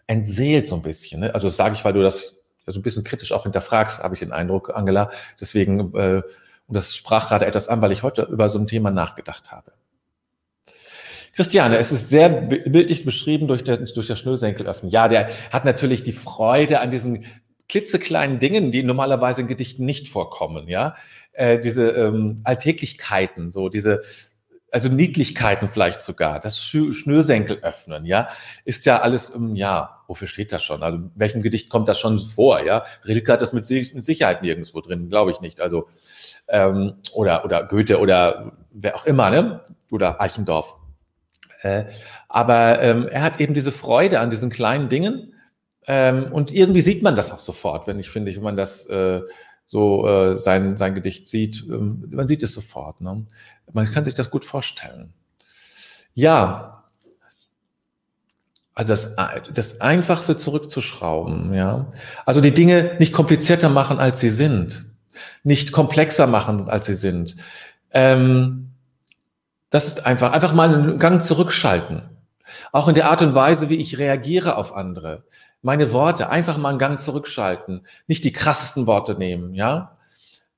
entseelt 0.06 0.66
so 0.66 0.76
ein 0.76 0.82
bisschen. 0.82 1.20
Ne? 1.20 1.34
Also 1.34 1.48
das 1.48 1.56
sage 1.56 1.74
ich, 1.74 1.84
weil 1.84 1.92
du 1.92 2.02
das 2.02 2.36
so 2.64 2.80
ein 2.80 2.82
bisschen 2.82 3.04
kritisch 3.04 3.32
auch 3.32 3.42
hinterfragst, 3.42 4.02
habe 4.02 4.14
ich 4.14 4.20
den 4.20 4.32
Eindruck, 4.32 4.74
Angela. 4.74 5.10
Deswegen, 5.38 5.94
äh, 5.94 6.22
und 6.68 6.74
das 6.74 6.96
sprach 6.96 7.28
gerade 7.28 7.44
etwas 7.44 7.68
an, 7.68 7.82
weil 7.82 7.92
ich 7.92 8.02
heute 8.02 8.22
über 8.22 8.48
so 8.48 8.58
ein 8.58 8.66
Thema 8.66 8.90
nachgedacht 8.90 9.52
habe. 9.52 9.72
Christiane, 11.34 11.76
es 11.76 11.92
ist 11.92 12.08
sehr 12.08 12.30
bildlich 12.30 13.04
beschrieben 13.04 13.46
durch, 13.46 13.62
der, 13.62 13.76
durch 13.76 14.06
das 14.06 14.18
Schnürsenkelöffnen. 14.18 14.90
Ja, 14.90 15.08
der 15.08 15.28
hat 15.52 15.66
natürlich 15.66 16.02
die 16.02 16.12
Freude 16.12 16.80
an 16.80 16.90
diesen 16.90 17.26
klitzekleinen 17.68 18.38
Dingen, 18.38 18.72
die 18.72 18.82
normalerweise 18.82 19.42
in 19.42 19.48
Gedichten 19.48 19.84
nicht 19.84 20.08
vorkommen, 20.08 20.68
ja. 20.68 20.96
Äh, 21.32 21.58
diese 21.60 21.90
ähm, 21.90 22.40
Alltäglichkeiten, 22.44 23.50
so 23.50 23.68
diese, 23.68 24.00
also 24.70 24.88
Niedlichkeiten 24.88 25.68
vielleicht 25.68 26.00
sogar, 26.00 26.40
das 26.40 26.62
Schnürsenkel 26.62 27.58
öffnen, 27.62 28.04
ja, 28.04 28.28
ist 28.64 28.86
ja 28.86 29.00
alles, 29.00 29.34
ähm, 29.34 29.54
ja, 29.54 30.02
wofür 30.08 30.28
steht 30.28 30.52
das 30.52 30.62
schon? 30.62 30.82
Also 30.82 30.98
welchem 31.14 31.42
Gedicht 31.42 31.70
kommt 31.70 31.88
das 31.88 31.98
schon 31.98 32.18
vor, 32.18 32.62
ja? 32.62 32.84
Rilke 33.04 33.32
hat 33.32 33.40
das 33.40 33.52
mit, 33.52 33.68
mit 33.70 34.04
Sicherheit 34.04 34.42
nirgendwo 34.42 34.80
drin, 34.80 35.08
glaube 35.08 35.30
ich 35.30 35.40
nicht. 35.40 35.60
Also 35.60 35.88
ähm, 36.48 36.94
oder 37.12 37.44
oder 37.44 37.64
Goethe 37.64 37.98
oder 37.98 38.52
wer 38.72 38.96
auch 38.96 39.06
immer, 39.06 39.30
ne? 39.30 39.64
Oder 39.90 40.20
Eichendorff. 40.20 40.76
Äh, 41.62 41.84
aber 42.28 42.82
ähm, 42.82 43.08
er 43.08 43.22
hat 43.22 43.40
eben 43.40 43.54
diese 43.54 43.72
Freude 43.72 44.20
an 44.20 44.30
diesen 44.30 44.50
kleinen 44.50 44.88
Dingen 44.88 45.33
ähm, 45.86 46.32
und 46.32 46.52
irgendwie 46.52 46.80
sieht 46.80 47.02
man 47.02 47.16
das 47.16 47.30
auch 47.30 47.38
sofort, 47.38 47.86
wenn 47.86 47.98
ich 47.98 48.10
finde, 48.10 48.34
wenn 48.34 48.42
man 48.42 48.56
das 48.56 48.86
äh, 48.86 49.20
so 49.66 50.06
äh, 50.06 50.36
sein, 50.36 50.76
sein 50.76 50.94
Gedicht 50.94 51.28
sieht, 51.28 51.64
ähm, 51.68 52.04
man 52.10 52.26
sieht 52.26 52.42
es 52.42 52.54
sofort. 52.54 53.00
Ne? 53.00 53.26
Man 53.72 53.90
kann 53.90 54.04
sich 54.04 54.14
das 54.14 54.30
gut 54.30 54.44
vorstellen. 54.44 55.12
Ja, 56.14 56.84
also 58.74 58.92
das, 58.92 59.14
das 59.52 59.80
Einfachste 59.80 60.36
zurückzuschrauben, 60.36 61.54
ja. 61.54 61.92
Also 62.26 62.40
die 62.40 62.52
Dinge 62.52 62.96
nicht 62.98 63.12
komplizierter 63.12 63.68
machen, 63.68 63.98
als 63.98 64.18
sie 64.18 64.30
sind. 64.30 64.84
Nicht 65.44 65.70
komplexer 65.70 66.26
machen, 66.26 66.68
als 66.68 66.86
sie 66.86 66.96
sind. 66.96 67.36
Ähm, 67.92 68.72
das 69.70 69.86
ist 69.86 70.06
einfach, 70.06 70.32
einfach 70.32 70.52
mal 70.52 70.74
einen 70.74 70.98
Gang 70.98 71.22
zurückschalten. 71.22 72.02
Auch 72.72 72.88
in 72.88 72.94
der 72.94 73.10
Art 73.10 73.22
und 73.22 73.36
Weise, 73.36 73.68
wie 73.68 73.76
ich 73.76 73.98
reagiere 73.98 74.56
auf 74.56 74.74
andere 74.74 75.24
meine 75.64 75.92
Worte 75.92 76.28
einfach 76.28 76.58
mal 76.58 76.68
einen 76.68 76.78
Gang 76.78 77.00
zurückschalten, 77.00 77.86
nicht 78.06 78.22
die 78.24 78.32
krassesten 78.32 78.86
Worte 78.86 79.14
nehmen, 79.14 79.54
ja. 79.54 79.96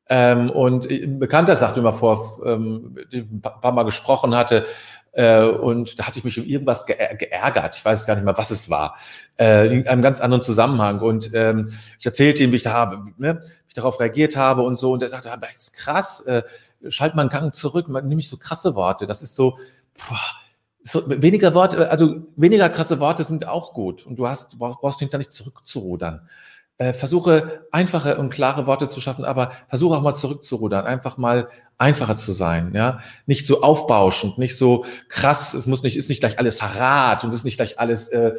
Ähm, 0.09 0.51
und 0.51 0.91
ein 0.91 1.19
Bekannter 1.19 1.57
sagte 1.57 1.81
immer 1.81 1.93
vor, 1.93 2.41
ähm, 2.45 2.97
ein 3.13 3.41
paar 3.41 3.73
Mal 3.73 3.85
gesprochen 3.85 4.37
hatte, 4.37 4.67
äh, 5.13 5.45
und 5.45 5.99
da 5.99 6.07
hatte 6.07 6.19
ich 6.19 6.25
mich 6.25 6.39
um 6.39 6.45
irgendwas 6.45 6.87
geärgert. 6.87 7.77
Ich 7.77 7.85
weiß 7.85 8.07
gar 8.07 8.17
nicht 8.17 8.25
mehr, 8.25 8.37
was 8.37 8.51
es 8.51 8.69
war. 8.69 8.97
Äh, 9.39 9.69
in 9.69 9.89
einem 9.89 10.03
ganz 10.03 10.21
anderen 10.21 10.43
Zusammenhang. 10.43 11.01
Und 11.01 11.31
ähm, 11.33 11.71
ich 11.99 12.05
erzählte 12.05 12.45
ihm, 12.45 12.53
wie 12.53 12.57
ich, 12.57 12.65
da 12.65 12.73
habe, 12.73 13.03
ne, 13.17 13.41
wie 13.41 13.69
ich 13.69 13.75
darauf 13.75 13.99
reagiert 13.99 14.37
habe 14.37 14.63
und 14.63 14.77
so. 14.77 14.93
Und 14.93 15.01
er 15.01 15.09
sagte, 15.09 15.31
das 15.41 15.51
ist 15.55 15.73
krass, 15.73 16.21
äh, 16.27 16.43
schalt 16.89 17.15
mal 17.15 17.23
einen 17.23 17.31
Gang 17.31 17.55
zurück, 17.55 17.89
nimm 17.89 18.09
nicht 18.17 18.29
so 18.29 18.37
krasse 18.37 18.75
Worte. 18.75 19.07
Das 19.07 19.23
ist 19.23 19.35
so, 19.35 19.57
boah, 19.97 20.21
so, 20.87 21.03
weniger 21.07 21.53
Worte, 21.55 21.91
also 21.91 22.27
weniger 22.37 22.69
krasse 22.69 23.01
Worte 23.01 23.25
sind 23.25 23.49
auch 23.49 23.75
gut 23.75 24.07
und 24.07 24.19
du 24.19 24.29
hast, 24.29 24.59
brauchst 24.59 25.01
hinter 25.01 25.19
nicht 25.19 25.33
zurückzurudern. 25.33 26.29
Äh, 26.79 26.93
versuche 26.93 27.67
einfache 27.73 28.19
und 28.19 28.31
klare 28.31 28.67
Worte 28.67 28.87
zu 28.87 29.01
schaffen, 29.01 29.25
aber 29.25 29.53
versuche 29.69 29.97
auch 29.97 30.03
mal 30.03 30.15
zurückzurudern, 30.15 30.85
einfach 30.85 31.17
mal 31.17 31.49
einfacher 31.79 32.17
zu 32.17 32.33
sein, 32.33 32.73
ja, 32.75 33.01
nicht 33.25 33.47
so 33.47 33.63
aufbauschend, 33.63 34.39
nicht 34.39 34.57
so 34.57 34.85
krass, 35.09 35.55
es 35.55 35.67
muss 35.67 35.83
nicht, 35.83 35.97
ist 35.97 36.11
nicht 36.11 36.21
gleich 36.21 36.39
alles 36.39 36.63
Harat 36.63 37.25
und 37.25 37.33
ist 37.33 37.45
nicht 37.45 37.57
gleich 37.57 37.81
alles 37.81 38.09
äh, 38.09 38.35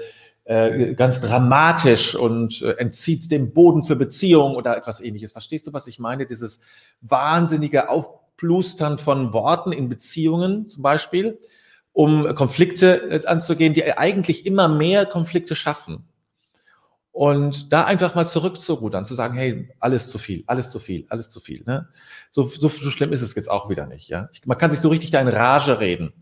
äh, 0.46 0.94
ganz 0.94 1.20
dramatisch 1.20 2.16
und 2.16 2.62
äh, 2.62 2.78
entzieht 2.78 3.30
dem 3.32 3.54
Boden 3.54 3.84
für 3.84 3.96
Beziehungen 3.96 4.56
oder 4.56 4.78
etwas 4.78 5.02
ähnliches. 5.02 5.34
Verstehst 5.34 5.68
du, 5.68 5.74
was 5.74 5.88
ich 5.88 6.00
meine? 6.00 6.26
Dieses 6.26 6.62
wahnsinnige 7.02 7.90
Aufplustern 7.90 9.00
von 9.00 9.34
Worten 9.34 9.74
in 9.74 9.90
Beziehungen 9.90 10.70
zum 10.70 10.84
Beispiel 10.84 11.40
um 11.98 12.36
Konflikte 12.36 13.10
äh, 13.10 13.26
anzugehen, 13.26 13.74
die 13.74 13.98
eigentlich 13.98 14.46
immer 14.46 14.68
mehr 14.68 15.08
Konflikte 15.08 15.56
schaffen. 15.56 16.08
Und 17.12 17.74
da 17.74 17.86
einfach 17.86 18.14
mal 18.14 18.28
zurückzurudern, 18.28 19.04
zu 19.04 19.16
sagen, 19.16 19.36
hey, 19.36 19.74
alles 19.80 20.08
zu 20.08 20.20
viel, 20.20 20.44
alles 20.46 20.70
zu 20.70 20.78
viel, 20.78 21.08
alles 21.10 21.32
zu 21.32 21.40
viel. 21.40 21.64
Ne? 21.66 21.90
So, 22.30 22.44
so, 22.44 22.68
so 22.70 22.92
schlimm 22.92 23.14
ist 23.14 23.24
es 23.24 23.34
jetzt 23.34 23.50
auch 23.50 23.68
wieder 23.68 23.88
nicht. 23.88 24.10
Ja? 24.10 24.30
Ich, 24.32 24.46
man 24.46 24.60
kann 24.60 24.70
sich 24.70 24.80
so 24.80 24.90
richtig 24.90 25.10
da 25.10 25.20
in 25.20 25.28
Rage 25.28 25.80
reden. 25.80 26.14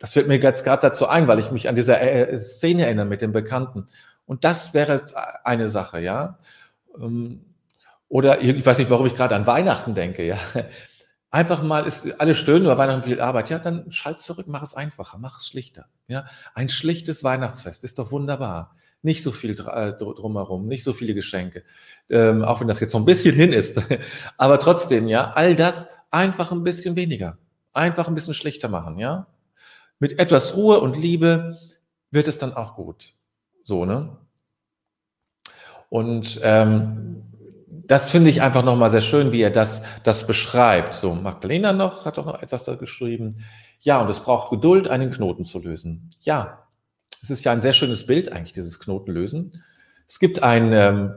Das 0.00 0.14
fällt 0.14 0.26
mir 0.26 0.40
jetzt 0.40 0.64
gerade 0.64 0.82
dazu 0.82 1.06
ein, 1.06 1.28
weil 1.28 1.38
ich 1.38 1.52
mich 1.52 1.68
an 1.68 1.76
diese 1.76 1.96
äh, 1.96 2.36
Szene 2.36 2.86
erinnere 2.86 3.06
mit 3.06 3.22
dem 3.22 3.30
Bekannten. 3.30 3.86
Und 4.26 4.42
das 4.42 4.74
wäre 4.74 5.04
eine 5.44 5.68
Sache, 5.68 6.00
ja. 6.00 6.40
Ähm, 7.00 7.44
oder 8.08 8.40
ich 8.40 8.66
weiß 8.66 8.80
nicht, 8.80 8.90
warum 8.90 9.06
ich 9.06 9.14
gerade 9.14 9.36
an 9.36 9.46
Weihnachten 9.46 9.94
denke, 9.94 10.26
ja. 10.26 10.38
Einfach 11.32 11.62
mal 11.62 11.86
ist 11.86 12.20
alle 12.20 12.34
stöhnen 12.34 12.64
über 12.64 12.76
Weihnachten 12.76 13.04
viel 13.04 13.20
Arbeit. 13.20 13.50
Ja, 13.50 13.58
dann 13.60 13.90
schalt 13.92 14.20
zurück, 14.20 14.46
mach 14.48 14.62
es 14.62 14.74
einfacher, 14.74 15.16
mach 15.18 15.38
es 15.38 15.46
schlichter. 15.46 15.86
Ja, 16.08 16.26
ein 16.54 16.68
schlichtes 16.68 17.22
Weihnachtsfest 17.22 17.84
ist 17.84 18.00
doch 18.00 18.10
wunderbar. 18.10 18.74
Nicht 19.02 19.22
so 19.22 19.30
viel 19.30 19.52
äh, 19.52 19.92
drumherum, 19.92 20.66
nicht 20.66 20.82
so 20.82 20.92
viele 20.92 21.14
Geschenke. 21.14 21.62
Ähm, 22.10 22.42
auch 22.42 22.60
wenn 22.60 22.68
das 22.68 22.80
jetzt 22.80 22.92
so 22.92 22.98
ein 22.98 23.04
bisschen 23.04 23.34
hin 23.34 23.52
ist. 23.52 23.80
Aber 24.38 24.58
trotzdem, 24.58 25.06
ja, 25.06 25.30
all 25.30 25.54
das 25.54 25.88
einfach 26.10 26.50
ein 26.50 26.64
bisschen 26.64 26.96
weniger. 26.96 27.38
Einfach 27.72 28.08
ein 28.08 28.14
bisschen 28.14 28.34
schlichter 28.34 28.68
machen, 28.68 28.98
ja. 28.98 29.28
Mit 30.00 30.18
etwas 30.18 30.56
Ruhe 30.56 30.80
und 30.80 30.96
Liebe 30.96 31.58
wird 32.10 32.26
es 32.26 32.38
dann 32.38 32.54
auch 32.54 32.74
gut. 32.74 33.12
So, 33.62 33.84
ne? 33.84 34.16
Und 35.90 36.40
ähm, 36.42 37.22
das 37.86 38.10
finde 38.10 38.30
ich 38.30 38.42
einfach 38.42 38.64
nochmal 38.64 38.90
sehr 38.90 39.00
schön, 39.00 39.32
wie 39.32 39.42
er 39.42 39.50
das, 39.50 39.82
das 40.02 40.26
beschreibt. 40.26 40.94
So, 40.94 41.14
Magdalena 41.14 41.72
noch, 41.72 42.04
hat 42.04 42.18
auch 42.18 42.26
noch 42.26 42.42
etwas 42.42 42.64
da 42.64 42.74
geschrieben. 42.74 43.44
Ja, 43.80 44.00
und 44.00 44.10
es 44.10 44.20
braucht 44.20 44.50
Geduld, 44.50 44.88
einen 44.88 45.10
Knoten 45.10 45.44
zu 45.44 45.58
lösen. 45.58 46.10
Ja, 46.20 46.66
es 47.22 47.30
ist 47.30 47.44
ja 47.44 47.52
ein 47.52 47.60
sehr 47.60 47.72
schönes 47.72 48.06
Bild 48.06 48.32
eigentlich, 48.32 48.52
dieses 48.52 48.78
Knotenlösen. 48.80 49.62
Es 50.06 50.18
gibt 50.18 50.42
ein, 50.42 50.72
ähm, 50.72 51.14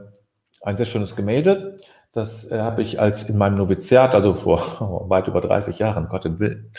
ein 0.62 0.76
sehr 0.76 0.86
schönes 0.86 1.16
Gemälde, 1.16 1.78
das 2.12 2.50
äh, 2.50 2.60
habe 2.60 2.80
ich 2.80 3.00
als 3.00 3.28
in 3.28 3.36
meinem 3.36 3.56
Noviziat, 3.56 4.14
also 4.14 4.34
vor 4.34 5.06
weit 5.10 5.28
über 5.28 5.40
30 5.40 5.78
Jahren, 5.78 6.08
Gott 6.08 6.24
im 6.24 6.38
Willen, 6.38 6.72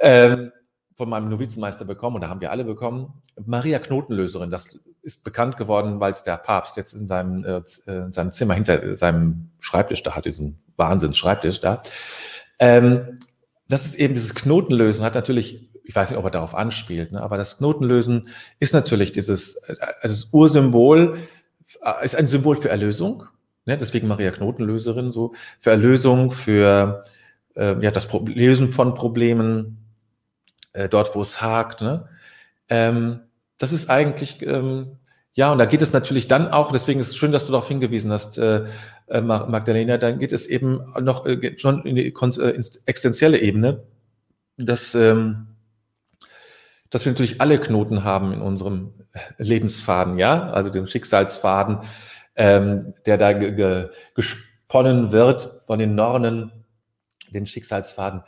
ähm, 0.00 0.50
von 0.96 1.08
meinem 1.08 1.28
Novizenmeister 1.28 1.84
bekommen, 1.84 2.16
und 2.16 2.22
da 2.22 2.28
haben 2.28 2.40
wir 2.40 2.50
alle 2.50 2.64
bekommen. 2.64 3.22
Maria 3.44 3.78
Knotenlöserin, 3.78 4.50
das 4.50 4.78
ist 5.02 5.24
bekannt 5.24 5.56
geworden, 5.56 6.00
weil 6.00 6.12
es 6.12 6.22
der 6.22 6.36
Papst 6.36 6.76
jetzt 6.76 6.94
in 6.94 7.06
seinem, 7.06 7.44
äh, 7.44 7.62
in 7.86 8.12
seinem 8.12 8.32
Zimmer 8.32 8.54
hinter 8.54 8.94
seinem 8.94 9.50
Schreibtisch 9.58 10.02
da 10.02 10.14
hat, 10.14 10.24
diesen 10.24 10.58
Wahnsinns-Schreibtisch 10.76 11.60
da. 11.60 11.82
Ähm, 12.58 13.18
das 13.68 13.84
ist 13.84 13.96
eben 13.96 14.14
dieses 14.14 14.34
Knotenlösen, 14.34 15.04
hat 15.04 15.14
natürlich, 15.14 15.70
ich 15.84 15.94
weiß 15.94 16.10
nicht, 16.10 16.18
ob 16.18 16.24
er 16.24 16.30
darauf 16.30 16.54
anspielt, 16.54 17.12
ne, 17.12 17.22
aber 17.22 17.36
das 17.36 17.58
Knotenlösen 17.58 18.28
ist 18.60 18.74
natürlich 18.74 19.12
dieses, 19.12 19.56
also 19.68 19.78
das 20.02 20.28
Ursymbol, 20.32 21.18
äh, 21.82 22.04
ist 22.04 22.16
ein 22.16 22.28
Symbol 22.28 22.56
für 22.56 22.68
Erlösung, 22.68 23.24
ne, 23.64 23.76
deswegen 23.76 24.08
Maria 24.08 24.30
Knotenlöserin 24.30 25.10
so, 25.10 25.34
für 25.58 25.70
Erlösung, 25.70 26.30
für 26.30 27.04
äh, 27.54 27.82
ja, 27.82 27.90
das 27.90 28.06
Pro 28.06 28.24
Lösen 28.26 28.68
von 28.68 28.94
Problemen, 28.94 29.82
äh, 30.72 30.88
dort, 30.88 31.14
wo 31.14 31.22
es 31.22 31.40
hakt. 31.40 31.80
Ne? 31.80 32.08
Ähm, 32.68 33.20
das 33.62 33.72
ist 33.72 33.88
eigentlich, 33.88 34.42
ähm, 34.42 34.98
ja, 35.34 35.52
und 35.52 35.58
da 35.58 35.66
geht 35.66 35.82
es 35.82 35.92
natürlich 35.92 36.26
dann 36.26 36.48
auch, 36.48 36.72
deswegen 36.72 36.98
ist 36.98 37.08
es 37.08 37.16
schön, 37.16 37.30
dass 37.30 37.46
du 37.46 37.52
darauf 37.52 37.68
hingewiesen 37.68 38.10
hast, 38.10 38.38
äh, 38.38 38.64
äh 39.06 39.20
Magdalena, 39.20 39.98
dann 39.98 40.18
geht 40.18 40.32
es 40.32 40.48
eben 40.48 40.82
noch 41.00 41.26
äh, 41.26 41.56
schon 41.58 41.84
in 41.86 41.94
die 41.94 42.12
äh, 42.12 42.60
existenzielle 42.86 43.38
Ebene, 43.38 43.84
dass, 44.56 44.96
ähm, 44.96 45.46
dass 46.90 47.04
wir 47.04 47.12
natürlich 47.12 47.40
alle 47.40 47.60
Knoten 47.60 48.02
haben 48.02 48.32
in 48.32 48.40
unserem 48.40 48.94
Lebensfaden, 49.38 50.18
ja, 50.18 50.50
also 50.50 50.68
dem 50.68 50.88
Schicksalsfaden, 50.88 51.78
ähm, 52.34 52.94
der 53.06 53.16
da 53.16 53.32
gesponnen 54.14 55.12
wird 55.12 55.60
von 55.66 55.78
den 55.78 55.94
Nornen, 55.94 56.50
den 57.30 57.46
Schicksalsfaden 57.46 58.22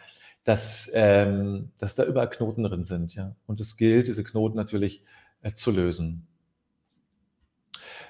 dass, 0.44 0.90
ähm, 0.94 1.70
dass 1.78 1.94
da 1.94 2.04
überall 2.04 2.28
Knoten 2.28 2.62
drin 2.62 2.84
sind. 2.84 3.14
Ja? 3.14 3.34
Und 3.46 3.60
es 3.60 3.76
gilt, 3.76 4.06
diese 4.06 4.24
Knoten 4.24 4.56
natürlich 4.56 5.02
zu 5.52 5.70
lösen. 5.70 6.26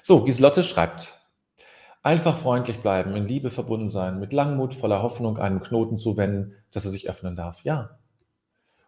So, 0.03 0.23
Giselotte 0.23 0.63
schreibt, 0.63 1.19
einfach 2.03 2.37
freundlich 2.37 2.77
bleiben, 2.77 3.15
in 3.15 3.25
Liebe 3.25 3.49
verbunden 3.49 3.89
sein, 3.89 4.19
mit 4.19 4.31
Langmut, 4.31 4.75
voller 4.75 5.01
Hoffnung 5.01 5.39
einen 5.39 5.63
Knoten 5.63 5.97
zuwenden, 5.97 6.53
dass 6.71 6.85
er 6.85 6.91
sich 6.91 7.09
öffnen 7.09 7.35
darf. 7.35 7.63
Ja. 7.63 7.97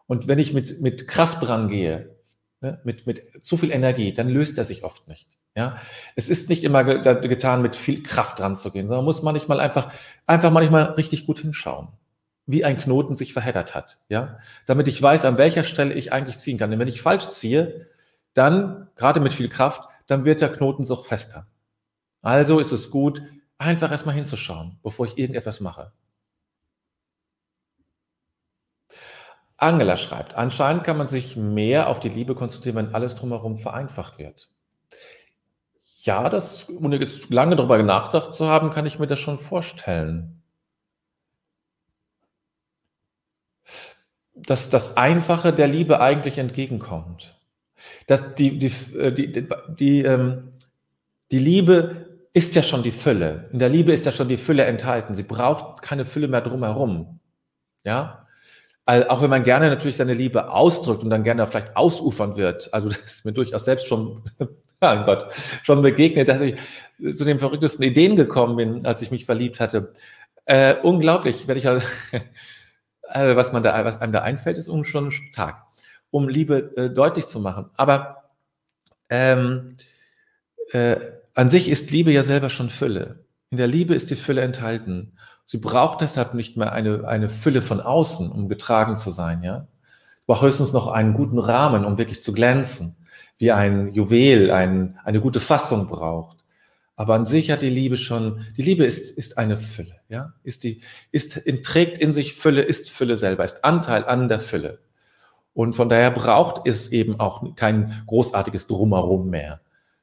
Und 0.06 0.28
wenn 0.28 0.38
ich 0.38 0.54
mit, 0.54 0.82
mit 0.82 1.08
Kraft 1.08 1.42
dran 1.42 1.68
gehe, 1.68 2.16
ne, 2.62 2.80
mit, 2.84 3.08
mit 3.08 3.44
zu 3.44 3.58
viel 3.58 3.72
Energie, 3.72 4.14
dann 4.14 4.30
löst 4.30 4.58
er 4.58 4.64
sich 4.64 4.84
oft 4.84 5.08
nicht. 5.08 5.38
Ja, 5.56 5.78
es 6.16 6.30
ist 6.30 6.50
nicht 6.50 6.64
immer 6.64 6.84
getan, 6.84 7.64
mit 7.64 7.76
viel 7.76 8.04
Kraft 8.04 8.38
dran 8.38 8.56
zu 8.56 8.70
gehen, 8.70 8.86
sondern 8.86 9.06
muss 9.06 9.24
manchmal 9.24 9.60
einfach, 9.60 9.92
einfach 10.28 10.52
manchmal 10.52 10.84
richtig 10.92 11.26
gut 11.26 11.40
hinschauen, 11.40 11.88
wie 12.46 12.64
ein 12.64 12.78
Knoten 12.78 13.16
sich 13.16 13.34
verheddert 13.34 13.74
hat. 13.74 13.98
Ja, 14.08 14.38
damit 14.68 14.88
ich 14.88 15.02
weiß, 15.02 15.26
an 15.26 15.40
welcher 15.40 15.64
Stelle 15.64 15.96
ich 15.96 16.14
eigentlich 16.14 16.38
ziehen 16.38 16.60
kann. 16.60 16.70
Denn 16.70 16.80
wenn 16.80 16.88
ich 16.88 17.02
falsch 17.02 17.30
ziehe, 17.30 17.88
dann, 18.38 18.90
gerade 18.96 19.20
mit 19.20 19.34
viel 19.34 19.50
Kraft, 19.50 19.84
dann 20.08 20.26
wird 20.26 20.42
der 20.42 20.54
Knoten 20.54 20.86
so 20.86 20.96
fester. 20.98 21.48
Also 22.22 22.60
ist 22.60 22.72
es 22.72 22.92
gut, 22.92 23.22
einfach 23.58 23.92
erstmal 23.92 24.16
hinzuschauen, 24.16 24.80
bevor 24.84 25.06
ich 25.06 25.18
irgendetwas 25.18 25.60
mache. 25.60 25.92
Angela 29.58 29.98
schreibt, 29.98 30.36
anscheinend 30.36 30.84
kann 30.84 30.98
man 30.98 31.08
sich 31.08 31.36
mehr 31.36 31.90
auf 31.90 32.00
die 32.00 32.10
Liebe 32.10 32.36
konzentrieren, 32.36 32.76
wenn 32.76 32.94
alles 32.94 33.16
drumherum 33.16 33.58
vereinfacht 33.58 34.20
wird. 34.20 34.52
Ja, 36.04 36.30
das, 36.30 36.70
ohne 36.70 36.98
jetzt 36.98 37.30
lange 37.32 37.56
darüber 37.56 37.82
nachgedacht 37.82 38.34
zu 38.34 38.48
haben, 38.48 38.70
kann 38.70 38.86
ich 38.86 39.00
mir 39.00 39.08
das 39.08 39.20
schon 39.20 39.40
vorstellen. 39.40 40.44
Dass 44.36 44.70
das 44.70 44.96
Einfache 44.96 45.52
der 45.52 45.68
Liebe 45.68 46.00
eigentlich 46.00 46.38
entgegenkommt. 46.38 47.37
Dass 48.08 48.36
die, 48.36 48.66
äh, 48.96 49.12
die, 49.12 49.32
die, 49.32 49.48
die, 49.78 50.04
ähm, 50.04 50.54
die 51.32 51.40
Liebe 51.40 52.08
ist 52.34 52.56
ja 52.56 52.62
schon 52.62 52.84
die 52.84 52.92
Fülle. 52.92 53.50
In 53.52 53.60
der 53.60 53.70
Liebe 53.70 53.92
ist 53.92 54.06
ja 54.06 54.12
schon 54.12 54.30
die 54.30 54.38
Fülle 54.38 54.66
enthalten. 54.66 55.16
Sie 55.16 55.24
braucht 55.24 55.82
keine 55.82 56.06
Fülle 56.06 56.28
mehr 56.28 56.42
drumherum. 56.42 57.20
Ja? 57.84 58.28
auch 58.88 59.22
wenn 59.22 59.30
man 59.30 59.44
gerne 59.44 59.70
natürlich 59.70 59.98
seine 59.98 60.14
Liebe 60.14 60.50
ausdrückt 60.50 61.04
und 61.04 61.10
dann 61.10 61.24
gerne 61.24 61.46
vielleicht 61.46 61.76
ausufern 61.76 62.38
wird, 62.38 62.74
also 62.74 62.88
das 62.90 63.00
ist 63.00 63.26
mir 63.26 63.34
durchaus 63.34 63.66
selbst 63.66 63.88
schon, 63.88 64.24
ja 64.82 65.04
Gott, 65.04 65.28
schon 65.64 65.82
begegnet, 65.82 66.30
dass 66.30 66.40
ich 66.40 66.56
zu 67.16 67.26
den 67.26 67.40
verrücktesten 67.40 67.84
Ideen 67.84 68.16
gekommen 68.16 68.56
bin, 68.56 68.86
als 68.86 69.02
ich 69.02 69.12
mich 69.12 69.26
verliebt 69.26 69.60
hatte. 69.60 69.94
Äh, 70.46 70.76
unglaublich, 70.82 71.48
wenn 71.48 71.58
ich 71.58 71.68
also, 71.68 71.86
was 73.36 73.52
man 73.52 73.62
da, 73.62 73.84
was 73.84 74.00
einem 74.00 74.14
da 74.14 74.22
einfällt, 74.22 74.58
ist 74.58 74.72
schon 74.86 75.14
Tag, 75.34 75.64
um 76.12 76.28
Liebe 76.28 76.74
äh, 76.76 76.90
deutlich 76.90 77.28
zu 77.28 77.40
machen. 77.40 77.70
Aber 77.76 78.32
ähm, 79.10 79.78
äh, 80.72 80.98
an 81.34 81.50
sich 81.50 81.70
ist 81.70 81.92
Liebe 81.92 82.12
ja 82.12 82.24
selber 82.24 82.50
schon 82.50 82.70
Fülle. 82.70 83.26
In 83.50 83.58
der 83.58 83.68
Liebe 83.68 83.96
ist 83.96 84.10
die 84.10 84.16
Fülle 84.16 84.42
enthalten. 84.42 85.18
Sie 85.46 85.58
braucht 85.58 86.02
deshalb 86.02 86.34
nicht 86.34 86.58
mehr 86.58 86.74
eine, 86.74 87.08
eine 87.08 87.30
Fülle 87.30 87.62
von 87.62 87.80
außen, 87.80 88.32
um 88.32 88.50
getragen 88.50 88.98
zu 88.98 89.10
sein, 89.10 89.44
ja. 89.44 89.68
Sie 90.20 90.24
braucht 90.26 90.42
höchstens 90.42 90.74
noch 90.74 90.88
einen 90.88 91.14
guten 91.14 91.40
Rahmen, 91.40 91.86
um 91.86 91.98
wirklich 91.98 92.22
zu 92.22 92.34
glänzen, 92.34 92.98
wie 93.38 93.54
ein 93.54 93.94
Juwel 93.94 94.52
ein, 94.52 95.00
eine 95.06 95.22
gute 95.22 95.40
Fassung 95.40 95.88
braucht. 95.88 96.38
Aber 96.98 97.14
an 97.14 97.26
sich 97.26 97.52
hat 97.52 97.62
die 97.62 97.70
Liebe 97.70 97.96
schon, 97.96 98.46
die 98.58 98.64
Liebe 98.64 98.84
ist, 98.84 99.16
ist 99.18 99.38
eine 99.38 99.58
Fülle, 99.58 100.02
ja, 100.10 100.34
ist 100.44 100.64
die, 100.64 100.82
ist, 101.12 101.40
trägt 101.64 102.00
in 102.00 102.12
sich 102.12 102.34
Fülle, 102.34 102.64
ist 102.64 102.90
Fülle 102.90 103.16
selber, 103.16 103.46
ist 103.46 103.64
Anteil 103.64 104.04
an 104.04 104.28
der 104.28 104.42
Fülle. 104.42 104.80
Und 105.58 105.74
von 105.74 105.90
daher 105.90 106.12
braucht 106.12 106.68
es 106.68 106.92
eben 106.92 107.20
auch 107.20 107.56
kein 107.56 108.04
großartiges 108.06 108.68
Drumherum 108.68 109.32
mehr. 109.32 109.60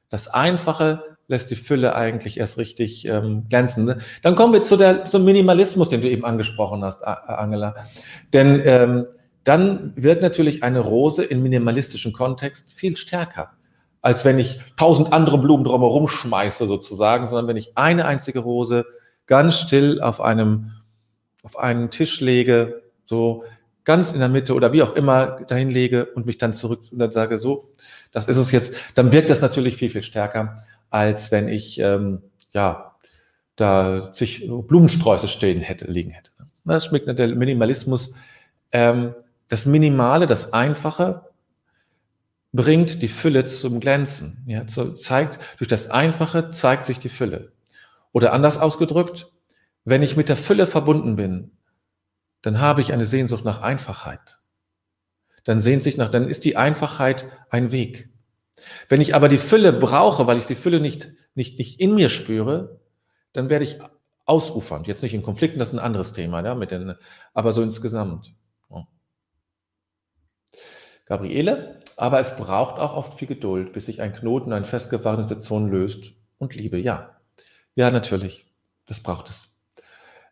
Das 0.09 0.27
Einfache 0.27 1.15
lässt 1.29 1.49
die 1.49 1.55
Fülle 1.55 1.95
eigentlich 1.95 2.37
erst 2.41 2.57
richtig 2.57 3.07
ähm, 3.07 3.45
glänzen. 3.47 3.85
Ne? 3.85 3.99
Dann 4.21 4.35
kommen 4.35 4.51
wir 4.51 4.63
zu 4.63 4.75
der, 4.75 5.05
zum 5.05 5.23
Minimalismus, 5.23 5.87
den 5.87 6.01
du 6.01 6.09
eben 6.09 6.25
angesprochen 6.25 6.83
hast, 6.83 7.07
Angela. 7.07 7.73
Denn 8.33 8.61
ähm, 8.65 9.05
dann 9.45 9.93
wird 9.95 10.21
natürlich 10.21 10.61
eine 10.61 10.81
Rose 10.81 11.23
im 11.23 11.41
minimalistischen 11.41 12.11
Kontext 12.11 12.73
viel 12.73 12.97
stärker, 12.97 13.51
als 14.01 14.25
wenn 14.25 14.39
ich 14.39 14.59
tausend 14.75 15.13
andere 15.13 15.37
Blumen 15.37 15.63
drumherum 15.63 16.09
schmeiße 16.09 16.67
sozusagen, 16.67 17.27
sondern 17.27 17.47
wenn 17.47 17.55
ich 17.55 17.77
eine 17.77 18.07
einzige 18.07 18.39
Rose 18.39 18.83
ganz 19.25 19.57
still 19.57 20.01
auf 20.01 20.19
einem, 20.19 20.71
auf 21.43 21.57
einen 21.57 21.91
Tisch 21.91 22.19
lege, 22.19 22.81
so 23.05 23.45
ganz 23.85 24.11
in 24.11 24.19
der 24.19 24.29
Mitte 24.29 24.53
oder 24.55 24.73
wie 24.73 24.81
auch 24.81 24.95
immer 24.95 25.41
dahin 25.47 25.71
lege 25.71 26.07
und 26.07 26.25
mich 26.25 26.37
dann 26.37 26.53
zurück 26.53 26.81
und 26.91 26.99
dann 26.99 27.11
sage, 27.11 27.37
so, 27.37 27.69
das 28.11 28.27
ist 28.27 28.37
es 28.37 28.51
jetzt, 28.51 28.75
dann 28.95 29.11
wirkt 29.11 29.29
das 29.29 29.41
natürlich 29.41 29.77
viel, 29.77 29.89
viel 29.89 30.01
stärker, 30.01 30.63
als 30.89 31.31
wenn 31.31 31.47
ich 31.47 31.79
ähm, 31.79 32.21
ja 32.51 32.95
da 33.55 34.11
zig 34.11 34.49
Blumensträuße 34.49 35.27
stehen 35.27 35.61
hätte, 35.61 35.85
liegen 35.85 36.11
hätte. 36.11 36.31
Das 36.65 36.85
schmeckt 36.85 37.07
der 37.07 37.27
Minimalismus. 37.35 38.15
Ähm, 38.71 39.13
das 39.47 39.65
Minimale, 39.65 40.25
das 40.25 40.51
Einfache 40.51 41.29
bringt 42.51 43.01
die 43.01 43.07
Fülle 43.07 43.45
zum 43.45 43.79
Glänzen. 43.79 44.43
Ja, 44.47 44.67
so 44.67 44.93
zeigt, 44.93 45.39
durch 45.59 45.67
das 45.67 45.91
Einfache 45.91 46.49
zeigt 46.49 46.85
sich 46.85 46.99
die 46.99 47.09
Fülle. 47.09 47.51
Oder 48.11 48.33
anders 48.33 48.57
ausgedrückt, 48.57 49.27
wenn 49.83 50.01
ich 50.01 50.17
mit 50.17 50.29
der 50.29 50.37
Fülle 50.37 50.65
verbunden 50.65 51.15
bin, 51.15 51.51
dann 52.45 52.59
habe 52.59 52.81
ich 52.81 52.93
eine 52.93 53.05
Sehnsucht 53.05 53.43
nach 53.43 53.61
Einfachheit. 53.61 54.39
Dann 55.45 55.59
sehnt 55.59 55.81
sich 55.81 55.97
nach, 55.97 56.09
dann 56.09 56.27
ist 56.27 56.45
die 56.45 56.57
Einfachheit 56.57 57.25
ein 57.49 57.71
Weg. 57.71 58.09
Wenn 58.87 59.01
ich 59.01 59.15
aber 59.15 59.29
die 59.29 59.39
Fülle 59.39 59.73
brauche, 59.73 60.27
weil 60.27 60.37
ich 60.37 60.45
die 60.45 60.53
Fülle 60.53 60.79
nicht, 60.79 61.09
nicht, 61.33 61.57
nicht 61.57 61.79
in 61.79 61.95
mir 61.95 62.09
spüre, 62.09 62.79
dann 63.33 63.49
werde 63.49 63.65
ich 63.65 63.79
ausufern. 64.25 64.83
Jetzt 64.83 65.01
nicht 65.01 65.15
in 65.15 65.23
Konflikten, 65.23 65.57
das 65.57 65.69
ist 65.69 65.73
ein 65.73 65.79
anderes 65.79 66.13
Thema, 66.13 66.43
ja, 66.45 66.53
mit 66.53 66.69
den, 66.69 66.93
aber 67.33 67.51
so 67.51 67.63
insgesamt. 67.63 68.33
Gabriele, 71.07 71.79
aber 71.97 72.19
es 72.19 72.35
braucht 72.35 72.79
auch 72.79 72.95
oft 72.95 73.17
viel 73.17 73.27
Geduld, 73.27 73.73
bis 73.73 73.85
sich 73.85 74.01
ein 74.01 74.13
Knoten, 74.13 74.53
eine 74.53 74.65
festgefahrene 74.65 75.23
Situation 75.23 75.69
löst 75.69 76.13
und 76.37 76.55
Liebe. 76.55 76.77
Ja, 76.77 77.21
ja, 77.75 77.91
natürlich, 77.91 78.45
das 78.87 79.01
braucht 79.01 79.29
es. 79.29 79.54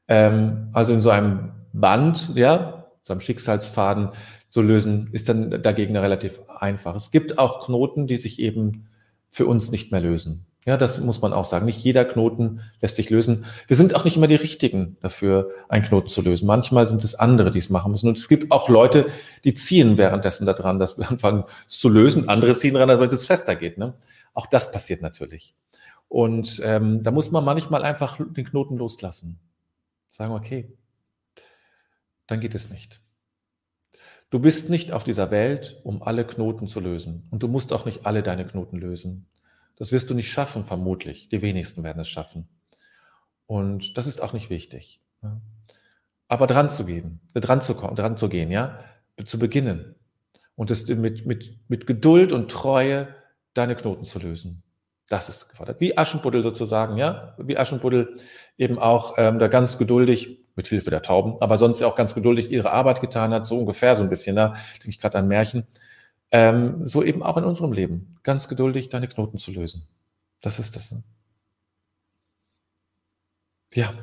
Ähm, 0.08 0.70
also 0.74 0.94
in 0.94 1.02
so 1.02 1.10
einem 1.10 1.52
Band, 1.74 2.36
ja, 2.36 2.86
so 3.02 3.14
einem 3.14 3.22
Schicksalsfaden, 3.22 4.10
zu 4.48 4.62
lösen, 4.62 5.10
ist 5.12 5.30
dann 5.30 5.62
dagegen 5.64 5.98
relativ 5.98 6.40
einfach. 6.60 6.96
Es 6.96 7.10
gibt 7.10 7.40
auch 7.40 7.66
Knoten, 7.66 8.06
die 8.06 8.18
sich 8.18 8.40
eben 8.40 8.88
für 9.32 9.48
uns 9.48 9.72
nicht 9.72 9.92
mehr 9.92 10.02
lösen. 10.02 10.46
Ja, 10.66 10.78
das 10.78 11.00
muss 11.00 11.22
man 11.22 11.34
auch 11.34 11.44
sagen. 11.44 11.66
Nicht 11.66 11.84
jeder 11.84 12.06
Knoten 12.06 12.62
lässt 12.80 12.96
sich 12.96 13.10
lösen. 13.10 13.46
Wir 13.68 13.76
sind 13.76 13.96
auch 13.96 14.06
nicht 14.06 14.16
immer 14.16 14.28
die 14.28 14.36
Richtigen 14.36 14.96
dafür, 15.02 15.50
einen 15.68 15.84
Knoten 15.84 16.08
zu 16.08 16.22
lösen. 16.22 16.46
Manchmal 16.46 16.88
sind 16.88 17.04
es 17.04 17.16
andere, 17.16 17.52
die 17.52 17.60
es 17.60 17.70
machen 17.70 17.92
müssen. 17.92 18.08
Und 18.08 18.18
es 18.18 18.30
gibt 18.30 18.52
auch 18.52 18.70
Leute, 18.70 19.08
die 19.44 19.54
ziehen 19.54 19.98
währenddessen 19.98 20.46
daran, 20.46 20.80
dass 20.80 20.98
wir 20.98 21.10
anfangen 21.10 21.44
es 21.68 21.80
zu 21.80 21.90
lösen. 21.90 22.30
Andere 22.30 22.56
ziehen 22.56 22.76
daran, 22.76 22.90
damit 22.90 23.12
es 23.12 23.26
fester 23.26 23.56
geht. 23.56 23.78
Ne? 23.78 23.96
Auch 24.34 24.46
das 24.46 24.72
passiert 24.72 25.02
natürlich. 25.02 25.54
Und 26.08 26.62
ähm, 26.64 27.04
da 27.04 27.12
muss 27.12 27.32
man 27.32 27.44
manchmal 27.44 27.84
einfach 27.84 28.18
den 28.18 28.46
Knoten 28.46 28.78
loslassen. 28.78 29.40
Sagen, 30.14 30.34
okay, 30.34 30.72
dann 32.28 32.40
geht 32.40 32.54
es 32.54 32.70
nicht. 32.70 33.02
Du 34.30 34.38
bist 34.38 34.70
nicht 34.70 34.92
auf 34.92 35.04
dieser 35.04 35.32
Welt, 35.32 35.82
um 35.84 36.04
alle 36.04 36.24
Knoten 36.24 36.68
zu 36.68 36.80
lösen. 36.80 37.28
Und 37.32 37.42
du 37.42 37.48
musst 37.48 37.74
auch 37.74 37.86
nicht 37.86 38.06
alle 38.06 38.22
deine 38.22 38.46
Knoten 38.46 38.78
lösen. 38.78 39.26
Das 39.76 39.92
wirst 39.92 40.12
du 40.12 40.14
nicht 40.14 40.32
schaffen, 40.32 40.66
vermutlich. 40.66 41.30
Die 41.30 41.42
wenigsten 41.42 41.84
werden 41.84 42.00
es 42.00 42.10
schaffen. 42.10 42.48
Und 43.48 43.98
das 43.98 44.06
ist 44.06 44.22
auch 44.22 44.34
nicht 44.34 44.52
wichtig. 44.52 45.02
Aber 46.28 46.46
dran 46.46 46.70
zu 46.70 46.86
gehen, 46.86 47.20
dran 47.34 47.62
zu, 47.62 47.74
dran 47.74 48.16
zu 48.16 48.30
gehen, 48.30 48.52
ja, 48.52 48.80
zu 49.26 49.40
beginnen. 49.40 49.96
Und 50.54 50.70
es 50.70 50.88
mit, 50.90 51.26
mit, 51.26 51.58
mit 51.70 51.88
Geduld 51.88 52.34
und 52.34 52.52
Treue 52.52 53.16
deine 53.56 53.76
Knoten 53.76 54.04
zu 54.04 54.20
lösen. 54.20 54.62
Das 55.14 55.30
ist 55.30 55.48
gefordert. 55.48 55.80
Wie 55.80 55.96
Aschenputtel 55.96 56.42
sozusagen, 56.42 56.98
ja, 56.98 57.36
wie 57.38 57.56
Aschenputtel 57.56 58.16
eben 58.58 58.80
auch 58.80 59.14
ähm, 59.20 59.38
da 59.38 59.48
ganz 59.48 59.78
geduldig 59.78 60.40
mit 60.56 60.66
Hilfe 60.66 60.90
der 60.90 61.04
Tauben, 61.04 61.40
aber 61.40 61.60
sonst 61.60 61.80
ja 61.80 61.86
auch 61.86 61.96
ganz 61.96 62.16
geduldig 62.16 62.50
ihre 62.50 62.72
Arbeit 62.72 63.00
getan 63.00 63.32
hat, 63.32 63.46
so 63.46 63.60
ungefähr 63.60 63.96
so 63.96 64.02
ein 64.02 64.10
bisschen, 64.10 64.36
da 64.36 64.56
denke 64.74 64.90
ich 64.90 64.98
gerade 64.98 65.20
an 65.20 65.28
Märchen. 65.28 65.68
Ähm, 66.32 66.88
so 66.88 67.04
eben 67.04 67.22
auch 67.22 67.38
in 67.38 67.44
unserem 67.44 67.74
Leben, 67.74 68.18
ganz 68.24 68.48
geduldig 68.48 68.90
deine 68.90 69.08
Knoten 69.08 69.38
zu 69.38 69.52
lösen. 69.52 69.88
Das 70.42 70.58
ist 70.58 70.76
das. 70.76 70.96
Ja. 73.72 73.94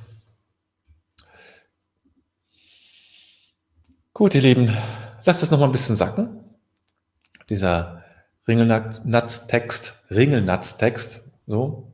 Gut, 4.12 4.36
ihr 4.36 4.42
Lieben, 4.42 4.72
lasst 5.24 5.42
das 5.42 5.50
noch 5.50 5.58
mal 5.58 5.64
ein 5.64 5.72
bisschen 5.72 5.96
sacken. 5.96 6.38
Dieser 7.48 7.99
Ringelnatz-Text, 8.50 10.02
Ringelnatz-Text, 10.10 11.30
so, 11.46 11.90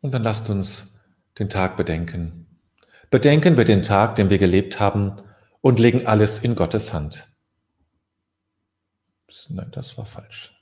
Und 0.00 0.12
dann 0.12 0.24
lasst 0.24 0.50
uns 0.50 0.92
den 1.38 1.48
Tag 1.48 1.76
bedenken. 1.76 2.48
Bedenken 3.10 3.56
wir 3.56 3.64
den 3.64 3.84
Tag, 3.84 4.16
den 4.16 4.30
wir 4.30 4.38
gelebt 4.38 4.80
haben 4.80 5.22
und 5.60 5.78
legen 5.78 6.08
alles 6.08 6.40
in 6.40 6.56
Gottes 6.56 6.92
Hand. 6.92 7.31
Nein, 9.50 9.70
das 9.72 9.96
war 9.98 10.06
falsch. 10.06 10.61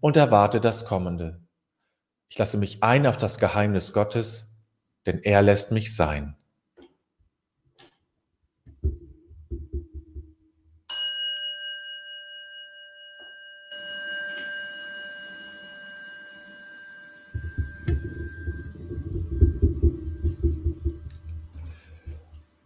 und 0.00 0.16
erwarte 0.16 0.60
das 0.60 0.84
Kommende. 0.84 1.40
Ich 2.28 2.38
lasse 2.38 2.58
mich 2.58 2.82
ein 2.82 3.06
auf 3.06 3.16
das 3.16 3.38
Geheimnis 3.38 3.92
Gottes, 3.92 4.54
denn 5.06 5.18
er 5.22 5.42
lässt 5.42 5.72
mich 5.72 5.94
sein. 5.94 6.36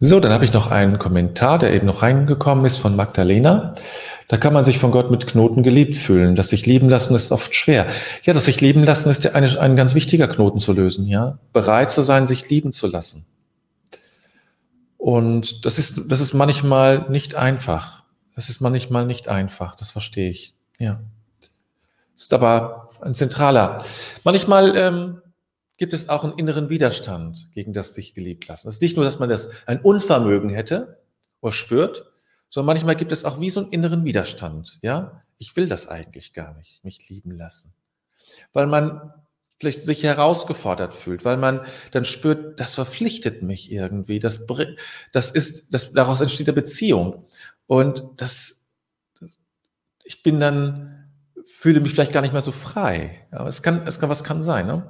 So, 0.07 0.19
dann 0.19 0.31
habe 0.33 0.45
ich 0.45 0.53
noch 0.53 0.69
einen 0.69 0.99
Kommentar, 0.99 1.57
der 1.57 1.73
eben 1.73 1.87
noch 1.87 2.03
reingekommen 2.03 2.63
ist 2.65 2.77
von 2.77 2.95
Magdalena. 2.95 3.73
Da 4.27 4.37
kann 4.37 4.53
man 4.53 4.63
sich 4.63 4.79
von 4.79 4.91
Gott 4.91 5.11
mit 5.11 5.27
Knoten 5.27 5.61
geliebt 5.61 5.95
fühlen. 5.95 6.35
Das 6.35 6.49
sich 6.49 6.65
lieben 6.65 6.89
lassen 6.89 7.13
ist 7.13 7.31
oft 7.31 7.53
schwer. 7.53 7.87
Ja, 8.23 8.33
das 8.33 8.45
sich 8.45 8.59
lieben 8.59 8.83
lassen 8.83 9.09
ist 9.09 9.23
ja 9.23 9.33
ein, 9.33 9.43
ein 9.43 9.75
ganz 9.75 9.93
wichtiger 9.93 10.27
Knoten 10.27 10.59
zu 10.59 10.73
lösen, 10.73 11.05
ja. 11.07 11.37
Bereit 11.53 11.91
zu 11.91 12.01
sein, 12.01 12.25
sich 12.25 12.49
lieben 12.49 12.71
zu 12.71 12.87
lassen. 12.87 13.27
Und 14.97 15.65
das 15.65 15.77
ist, 15.77 16.11
das 16.11 16.19
ist 16.19 16.33
manchmal 16.33 17.09
nicht 17.09 17.35
einfach. 17.35 18.03
Das 18.33 18.49
ist 18.49 18.61
manchmal 18.61 19.05
nicht 19.05 19.27
einfach. 19.27 19.75
Das 19.75 19.91
verstehe 19.91 20.29
ich. 20.29 20.55
Ja. 20.79 20.99
Das 22.15 22.23
ist 22.23 22.33
aber 22.33 22.89
ein 23.01 23.13
zentraler. 23.13 23.83
Manchmal 24.23 24.75
ähm, 24.75 25.21
gibt 25.77 25.93
es 25.93 26.09
auch 26.09 26.23
einen 26.23 26.33
inneren 26.33 26.69
Widerstand 26.69 27.49
gegen 27.53 27.73
das 27.73 27.93
sich 27.93 28.15
geliebt 28.15 28.47
lassen. 28.47 28.67
Es 28.67 28.75
ist 28.75 28.81
nicht 28.81 28.95
nur, 28.95 29.05
dass 29.05 29.19
man 29.19 29.29
das 29.29 29.49
ein 29.67 29.81
Unvermögen 29.81 30.49
hätte 30.49 30.99
oder 31.41 31.51
spürt, 31.51 32.11
sondern 32.49 32.75
manchmal 32.75 32.95
gibt 32.95 33.11
es 33.11 33.25
auch 33.25 33.39
wie 33.39 33.49
so 33.49 33.61
einen 33.61 33.71
inneren 33.71 34.05
Widerstand. 34.05 34.79
Ja, 34.81 35.23
ich 35.37 35.55
will 35.55 35.67
das 35.67 35.87
eigentlich 35.87 36.33
gar 36.33 36.55
nicht, 36.55 36.83
mich 36.83 37.09
lieben 37.09 37.31
lassen. 37.31 37.73
Weil 38.53 38.67
man 38.67 39.13
vielleicht 39.59 39.85
sich 39.85 40.03
herausgefordert 40.03 40.93
fühlt, 40.93 41.23
weil 41.25 41.37
man 41.37 41.65
dann 41.91 42.05
spürt, 42.05 42.59
das 42.59 42.75
verpflichtet 42.75 43.41
mich 43.41 43.71
irgendwie, 43.71 44.19
das, 44.19 44.45
das 45.11 45.31
ist, 45.31 45.73
das, 45.73 45.93
daraus 45.93 46.21
entsteht 46.21 46.47
eine 46.47 46.55
Beziehung. 46.55 47.25
Und 47.67 48.03
das, 48.17 48.65
ich 50.03 50.23
bin 50.23 50.39
dann, 50.39 51.09
fühle 51.45 51.79
mich 51.79 51.93
vielleicht 51.93 52.11
gar 52.11 52.21
nicht 52.21 52.33
mehr 52.33 52.41
so 52.41 52.51
frei. 52.51 53.27
Aber 53.31 53.47
es 53.47 53.63
kann, 53.63 53.85
es 53.87 53.99
kann, 53.99 54.09
was 54.09 54.23
kann 54.23 54.43
sein, 54.43 54.67
ne? 54.67 54.89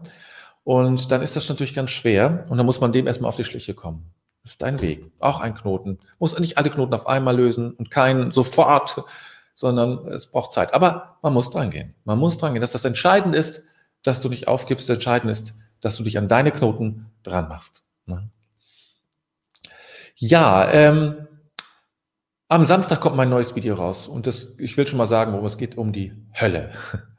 Und 0.64 1.12
dann 1.12 1.22
ist 1.22 1.36
das 1.36 1.48
natürlich 1.48 1.76
ganz 1.76 1.92
schwer 1.92 2.46
und 2.50 2.58
dann 2.58 2.66
muss 2.66 2.82
man 2.82 2.92
dem 2.92 3.06
erstmal 3.06 3.30
auf 3.30 3.36
die 3.36 3.44
Schliche 3.44 3.76
kommen. 3.76 4.12
Das 4.46 4.52
ist 4.52 4.64
ein 4.64 4.80
Weg, 4.80 5.12
auch 5.18 5.40
ein 5.40 5.56
Knoten. 5.56 5.98
Muss 6.20 6.38
nicht 6.38 6.60
alle 6.60 6.70
Knoten 6.70 6.94
auf 6.94 7.08
einmal 7.08 7.36
lösen 7.36 7.74
und 7.74 7.90
keinen 7.90 8.30
sofort, 8.30 9.04
sondern 9.56 10.08
es 10.10 10.28
braucht 10.28 10.52
Zeit. 10.52 10.76
Aber 10.76 11.18
man 11.24 11.34
muss 11.34 11.50
dran 11.50 11.72
gehen. 11.72 11.96
Man 12.04 12.20
muss 12.20 12.38
dran 12.38 12.54
gehen. 12.54 12.62
Dass 12.62 12.74
das 12.74 12.86
entscheidend 12.86 13.36
ist, 13.36 13.64
dass 14.04 14.20
du 14.20 14.30
nicht 14.30 14.48
aufgibst. 14.48 14.88
Entscheidend 14.88 15.32
ist, 15.32 15.56
dass 15.82 15.98
du 15.98 16.04
dich 16.04 16.20
an 16.20 16.28
deine 16.28 16.52
Knoten 16.52 17.08
dran 17.24 17.50
machst. 17.50 17.82
Ne? 18.06 18.30
Ja, 20.16 20.72
ähm, 20.72 21.28
am 22.48 22.66
Samstag 22.66 23.02
kommt 23.02 23.16
mein 23.16 23.30
neues 23.32 23.56
Video 23.56 23.74
raus 23.74 24.08
und 24.08 24.28
das, 24.28 24.60
ich 24.60 24.78
will 24.78 24.86
schon 24.86 25.00
mal 25.00 25.08
sagen, 25.08 25.34
worum 25.34 25.48
es 25.48 25.58
geht, 25.58 25.76
um 25.76 25.92
die 25.92 26.14
Hölle. 26.40 26.72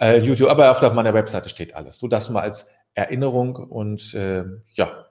Äh, 0.00 0.18
YouTube, 0.18 0.50
aber 0.50 0.68
auf 0.72 0.92
meiner 0.92 1.14
Webseite 1.14 1.48
steht 1.48 1.76
alles. 1.76 2.00
So 2.00 2.08
das 2.08 2.28
mal 2.30 2.40
als 2.40 2.66
Erinnerung 2.94 3.54
und 3.54 4.12
äh, 4.14 4.42
ja, 4.72 5.06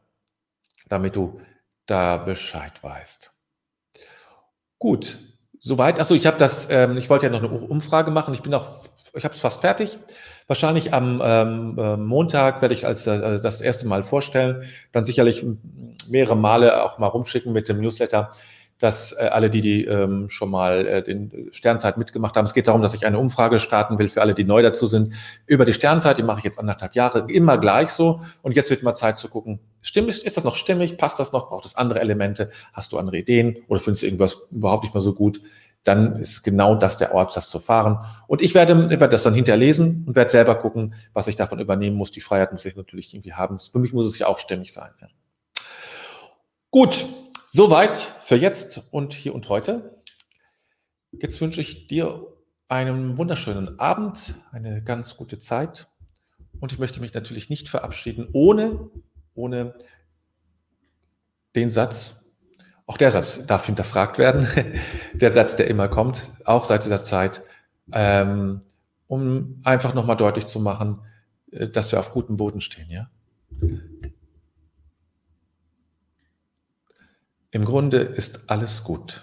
damit 0.90 1.16
du 1.16 1.40
da 1.86 2.18
Bescheid 2.18 2.84
weißt. 2.84 3.34
Gut, 4.78 5.20
soweit. 5.64 6.00
Achso, 6.00 6.14
ich 6.14 6.28
habe 6.28 6.38
das, 6.38 6.68
ähm, 6.70 6.98
ich 6.98 7.10
wollte 7.10 7.28
ja 7.28 7.32
noch 7.32 7.44
eine 7.44 7.50
Umfrage 7.50 8.12
machen. 8.12 8.34
Ich 8.34 8.42
bin 8.42 8.54
auch 8.54 8.76
ich 9.16 9.24
habe 9.24 9.36
es 9.36 9.40
fast 9.40 9.62
fertig. 9.62 9.98
Wahrscheinlich 10.48 10.94
am 10.94 11.22
ähm, 11.24 11.78
äh, 11.78 11.98
Montag 11.98 12.62
werde 12.62 12.74
ich 12.74 12.86
als 12.88 13.06
äh, 13.08 13.40
das 13.40 13.62
erste 13.62 13.88
Mal 13.88 14.04
vorstellen, 14.04 14.64
dann 14.92 15.06
sicherlich 15.06 15.46
mehrere 16.08 16.36
Male 16.36 16.84
auch 16.84 16.98
mal 16.98 17.08
rumschicken 17.08 17.54
mit 17.54 17.70
dem 17.70 17.80
Newsletter, 17.80 18.32
dass 18.80 19.14
äh, 19.14 19.30
alle, 19.32 19.50
die, 19.50 19.62
die 19.62 19.86
ähm, 19.86 20.30
schon 20.30 20.50
mal 20.50 20.86
äh, 20.86 21.04
den 21.04 21.50
Sternzeit 21.52 21.98
mitgemacht 21.98 22.36
haben, 22.36 22.46
es 22.46 22.54
geht 22.54 22.68
darum, 22.68 22.82
dass 22.82 22.94
ich 22.94 23.06
eine 23.06 23.20
Umfrage 23.20 23.60
starten 23.60 23.98
will 23.98 24.10
für 24.10 24.22
alle, 24.22 24.34
die 24.34 24.44
neu 24.44 24.62
dazu 24.62 24.88
sind, 24.88 25.14
über 25.46 25.66
die 25.66 25.74
Sternzeit, 25.74 26.18
die 26.18 26.24
mache 26.24 26.40
ich 26.40 26.44
jetzt 26.44 26.60
anderthalb 26.60 26.96
Jahre, 26.96 27.26
immer 27.30 27.58
gleich 27.58 27.90
so. 27.90 28.22
Und 28.42 28.56
jetzt 28.56 28.70
wird 28.70 28.84
mal 28.84 28.94
Zeit 28.94 29.18
zu 29.18 29.30
gucken, 29.30 29.60
stimmt, 29.82 30.10
ist 30.10 30.38
das 30.38 30.44
noch 30.44 30.56
stimmig, 30.56 30.98
passt 30.98 31.20
das 31.20 31.32
noch, 31.32 31.50
braucht 31.50 31.66
es 31.66 31.76
andere 31.76 32.02
Elemente, 32.02 32.50
hast 32.74 32.92
du 32.92 32.98
andere 32.98 33.18
Ideen 33.18 33.58
oder 33.68 33.80
findest 33.80 34.04
du 34.04 34.08
irgendwas 34.08 34.50
überhaupt 34.52 34.84
nicht 34.84 34.94
mehr 34.94 35.02
so 35.02 35.14
gut? 35.14 35.42
dann 35.84 36.18
ist 36.22 36.44
genau 36.44 36.76
das 36.76 36.98
der 36.98 37.14
Ort, 37.14 37.36
das 37.36 37.50
zu 37.50 37.60
fahren. 37.60 38.00
Und 38.28 38.42
ich 38.42 38.54
werde, 38.54 38.90
werde 38.90 39.10
das 39.10 39.24
dann 39.24 39.34
hinterlesen 39.34 40.06
und 40.08 40.16
werde 40.16 40.32
selber 40.32 40.56
gucken, 40.56 40.96
was 41.12 41.28
ich 41.28 41.36
davon 41.36 41.60
übernehmen 41.60 41.98
muss. 41.98 42.12
Die 42.12 42.22
Freiheit 42.22 42.54
muss 42.54 42.64
ich 42.66 42.76
natürlich 42.76 43.14
irgendwie 43.14 43.34
haben. 43.34 43.60
Für 43.60 43.80
mich 43.80 43.92
muss 43.92 44.06
es 44.06 44.18
ja 44.18 44.28
auch 44.28 44.40
stimmig 44.40 44.72
sein. 44.72 44.92
Ja. 45.02 45.08
Gut, 46.72 47.06
Soweit 47.56 47.98
für 48.20 48.36
jetzt 48.36 48.82
und 48.90 49.14
hier 49.14 49.36
und 49.36 49.48
heute. 49.48 50.02
Jetzt 51.12 51.40
wünsche 51.40 51.62
ich 51.62 51.86
dir 51.86 52.26
einen 52.68 53.20
wunderschönen 53.20 53.78
Abend, 53.78 54.34
eine 54.52 54.82
ganz 54.84 55.18
gute 55.18 55.38
Zeit. 55.38 55.88
Und 56.60 56.72
ich 56.74 56.80
möchte 56.80 57.00
mich 57.00 57.14
natürlich 57.14 57.52
nicht 57.52 57.70
verabschieden 57.70 58.28
ohne, 58.34 58.90
ohne 59.36 59.76
den 61.54 61.70
Satz, 61.70 62.26
auch 62.88 62.98
der 62.98 63.12
Satz 63.12 63.46
darf 63.46 63.68
hinterfragt 63.68 64.18
werden, 64.18 64.48
der 65.14 65.30
Satz, 65.30 65.56
der 65.56 65.68
immer 65.68 65.90
kommt, 65.90 66.32
auch 66.46 66.66
seit 66.66 66.86
dieser 66.86 67.04
Zeit, 67.04 67.44
ähm, 67.92 68.62
um 69.06 69.62
einfach 69.64 69.94
nochmal 69.94 70.18
deutlich 70.18 70.48
zu 70.48 70.60
machen, 70.60 71.02
äh, 71.52 71.70
dass 71.70 71.92
wir 71.92 72.00
auf 72.00 72.14
gutem 72.14 72.36
Boden 72.36 72.62
stehen. 72.62 72.90
Ja? 72.90 73.12
Im 77.54 77.66
Grunde 77.66 78.00
ist 78.00 78.50
alles 78.50 78.84
gut. 78.84 79.22